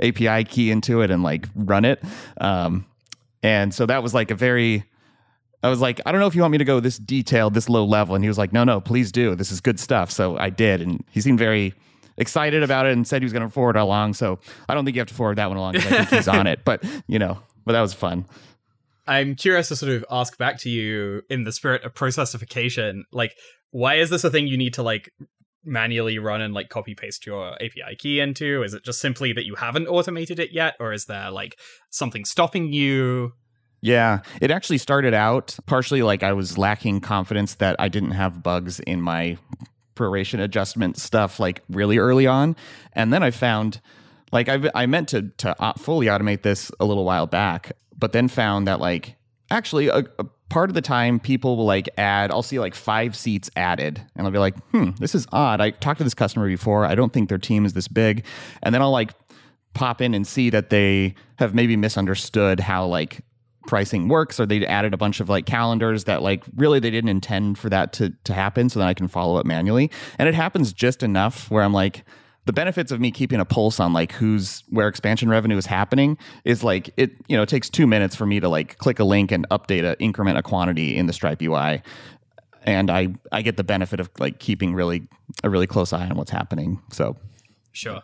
[0.00, 2.02] API key into it and like run it.
[2.40, 2.86] Um,
[3.42, 4.84] and so that was like a very
[5.62, 7.68] I was like, I don't know if you want me to go this detailed, this
[7.68, 8.16] low level.
[8.16, 9.36] And he was like, no, no, please do.
[9.36, 10.10] This is good stuff.
[10.10, 10.80] So I did.
[10.82, 11.72] And he seemed very
[12.16, 14.14] excited about it and said he was going to forward it along.
[14.14, 16.28] So I don't think you have to forward that one along because I think he's
[16.28, 16.64] on it.
[16.64, 18.26] But, you know, but that was fun.
[19.06, 23.36] I'm curious to sort of ask back to you in the spirit of processification, like,
[23.70, 25.10] why is this a thing you need to like
[25.64, 28.62] manually run and like copy paste your API key into?
[28.62, 31.58] Is it just simply that you haven't automated it yet, or is there like
[31.90, 33.32] something stopping you?
[33.80, 38.42] Yeah, it actually started out partially like I was lacking confidence that I didn't have
[38.42, 39.38] bugs in my
[39.96, 42.56] proration adjustment stuff like really early on.
[42.92, 43.80] And then I found
[44.30, 48.28] like I I meant to to fully automate this a little while back, but then
[48.28, 49.16] found that like
[49.50, 53.16] actually a, a part of the time people will like add I'll see like five
[53.16, 55.62] seats added and I'll be like, "Hmm, this is odd.
[55.62, 56.84] I talked to this customer before.
[56.84, 58.26] I don't think their team is this big."
[58.62, 59.12] And then I'll like
[59.72, 63.22] pop in and see that they have maybe misunderstood how like
[63.66, 67.08] pricing works or they added a bunch of like calendars that like really they didn't
[67.08, 69.90] intend for that to to happen so then I can follow up manually.
[70.18, 72.04] And it happens just enough where I'm like
[72.44, 76.18] the benefits of me keeping a pulse on like who's where expansion revenue is happening
[76.44, 79.04] is like it you know it takes two minutes for me to like click a
[79.04, 81.80] link and update a increment a quantity in the stripe ui
[82.64, 85.06] and i i get the benefit of like keeping really
[85.44, 87.16] a really close eye on what's happening so
[87.74, 88.00] Sure.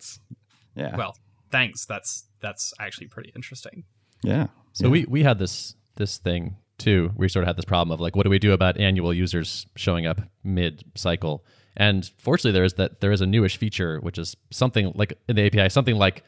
[0.74, 1.14] yeah Well,
[1.50, 1.84] thanks.
[1.84, 3.84] That's that's actually pretty interesting.
[4.22, 7.10] yeah So we we had this this thing too.
[7.16, 9.66] We sort of had this problem of like, what do we do about annual users
[9.76, 11.44] showing up mid cycle?
[11.78, 15.36] And fortunately, there is that there is a newish feature which is something like in
[15.36, 16.24] the API, something like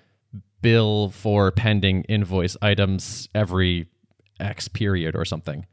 [0.62, 3.88] bill for pending invoice items every
[4.38, 5.66] X period or something.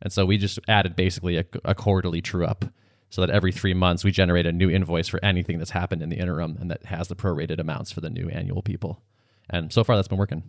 [0.00, 2.64] And so we just added basically a, a quarterly true up
[3.10, 6.10] so that every three months we generate a new invoice for anything that's happened in
[6.10, 9.02] the interim and that has the prorated amounts for the new annual people.
[9.50, 10.44] And so far, that's been working.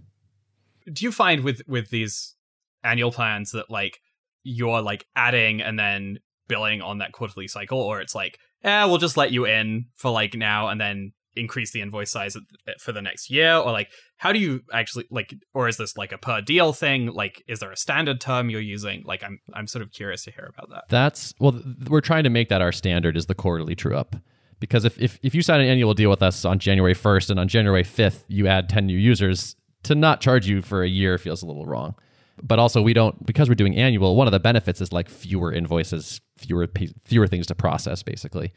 [0.92, 2.36] do you find with with these
[2.84, 4.02] annual plans that like
[4.44, 8.98] you're like adding and then billing on that quarterly cycle or it's like eh we'll
[8.98, 12.36] just let you in for like now and then increase the invoice size
[12.80, 16.12] for the next year or like how do you actually like or is this like
[16.12, 19.68] a per deal thing like is there a standard term you're using like i'm i'm
[19.68, 22.62] sort of curious to hear about that That's well, th- we're trying to make that
[22.62, 24.16] our standard is the quarterly true up.
[24.60, 27.40] Because if, if, if you sign an annual deal with us on January 1st and
[27.40, 31.18] on January 5th you add 10 new users, to not charge you for a year
[31.18, 31.96] feels a little wrong.
[32.42, 35.52] But also, we don't, because we're doing annual, one of the benefits is like fewer
[35.52, 36.68] invoices, fewer,
[37.04, 38.54] fewer things to process, basically.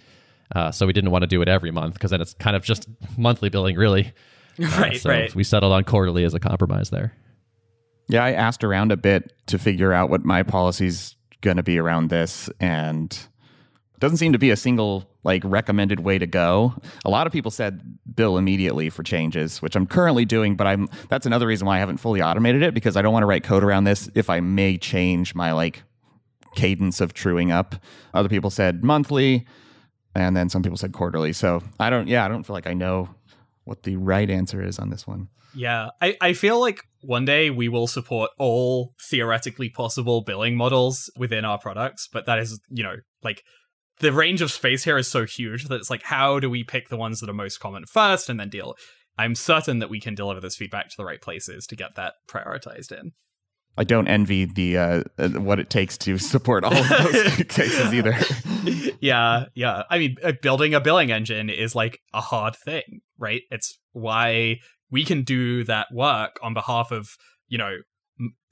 [0.55, 2.63] Uh, so we didn't want to do it every month because then it's kind of
[2.63, 4.13] just monthly billing, really.
[4.63, 7.17] Uh, right so right we settled on quarterly as a compromise there.
[8.09, 11.79] Yeah, I asked around a bit to figure out what my policy's going to be
[11.79, 13.29] around this, and it
[14.03, 16.75] doesn't seem to be a single like recommended way to go.
[17.05, 17.81] A lot of people said
[18.13, 21.79] bill immediately for changes, which I'm currently doing, but I'm that's another reason why I
[21.79, 24.41] haven't fully automated it because I don't want to write code around this if I
[24.41, 25.85] may change my like
[26.57, 27.77] cadence of truing up.
[28.13, 29.47] Other people said monthly,
[30.17, 31.33] and then some people said quarterly.
[31.33, 33.09] So I don't, yeah, I don't feel like I know
[33.63, 35.29] what the right answer is on this one.
[35.55, 41.09] Yeah, I, I feel like one day we will support all theoretically possible billing models
[41.17, 43.45] within our products, but that is, you know, like
[44.03, 46.89] the range of space here is so huge that it's like, how do we pick
[46.89, 48.75] the ones that are most common first and then deal?
[49.17, 52.15] I'm certain that we can deliver this feedback to the right places to get that
[52.29, 53.13] prioritized in.
[53.79, 57.95] I don't envy the uh, uh, what it takes to support all of those cases
[57.95, 58.15] either.
[59.01, 59.85] yeah, yeah.
[59.89, 63.43] I mean, uh, building a billing engine is like a hard thing, right?
[63.51, 64.57] It's why
[64.91, 67.17] we can do that work on behalf of,
[67.49, 67.77] you know,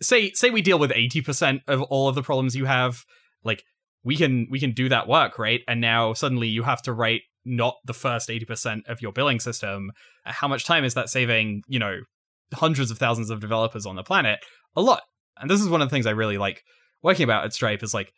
[0.01, 3.05] say say we deal with 80% of all of the problems you have,
[3.44, 3.62] like
[4.05, 5.61] we can we can do that work, right?
[5.68, 9.92] And now suddenly you have to write not the first 80% of your billing system.
[10.24, 12.01] How much time is that saving, you know,
[12.53, 14.40] hundreds of thousands of developers on the planet?
[14.76, 15.03] A lot.
[15.38, 16.62] And this is one of the things I really like
[17.03, 18.12] working about at Stripe is like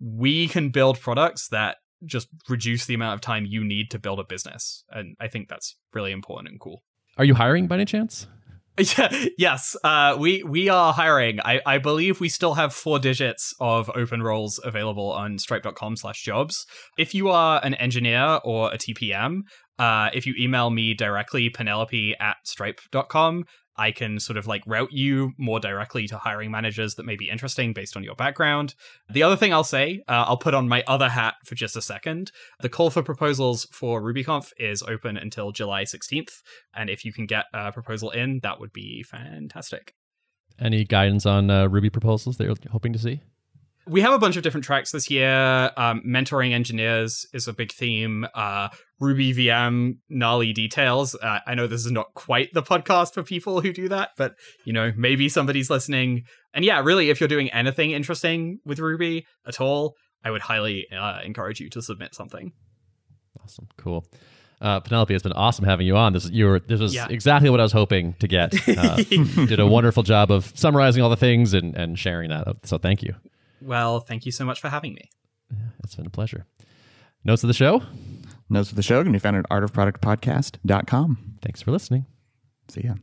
[0.00, 4.18] we can build products that just reduce the amount of time you need to build
[4.18, 4.84] a business.
[4.90, 6.82] And I think that's really important and cool.
[7.18, 8.26] Are you hiring by any chance?
[8.80, 11.40] Yeah, yes, uh, we we are hiring.
[11.40, 16.22] I, I believe we still have four digits of open roles available on stripe.com slash
[16.22, 16.66] jobs.
[16.98, 19.40] If you are an engineer or a TPM,
[19.78, 23.44] uh, if you email me directly, penelope at stripe.com,
[23.80, 27.30] I can sort of like route you more directly to hiring managers that may be
[27.30, 28.74] interesting based on your background.
[29.08, 31.80] The other thing I'll say, uh, I'll put on my other hat for just a
[31.82, 32.30] second.
[32.60, 36.42] The call for proposals for RubyConf is open until July 16th.
[36.74, 39.94] And if you can get a proposal in, that would be fantastic.
[40.58, 43.22] Any guidance on uh, Ruby proposals that you're hoping to see?
[43.90, 45.70] We have a bunch of different tracks this year.
[45.76, 48.24] Um, mentoring engineers is a big theme.
[48.34, 48.68] Uh,
[49.00, 51.16] Ruby VM gnarly details.
[51.20, 54.34] Uh, I know this is not quite the podcast for people who do that, but
[54.64, 56.22] you know maybe somebody's listening.
[56.54, 60.86] And yeah, really, if you're doing anything interesting with Ruby at all, I would highly
[60.96, 62.52] uh, encourage you to submit something.
[63.42, 64.06] Awesome, cool.
[64.60, 66.12] Uh, Penelope, it's been awesome having you on.
[66.12, 67.08] This you were this was Yeah.
[67.10, 68.54] exactly what I was hoping to get.
[68.78, 68.96] Uh,
[69.46, 72.66] did a wonderful job of summarizing all the things and, and sharing that.
[72.66, 73.14] So thank you.
[73.60, 75.10] Well, thank you so much for having me.
[75.50, 76.46] Yeah, It's been a pleasure.
[77.24, 77.82] Notes of the show.
[78.48, 81.36] Notes of the show can be found at artofproductpodcast.com.
[81.42, 82.06] Thanks for listening.
[82.68, 82.94] See ya.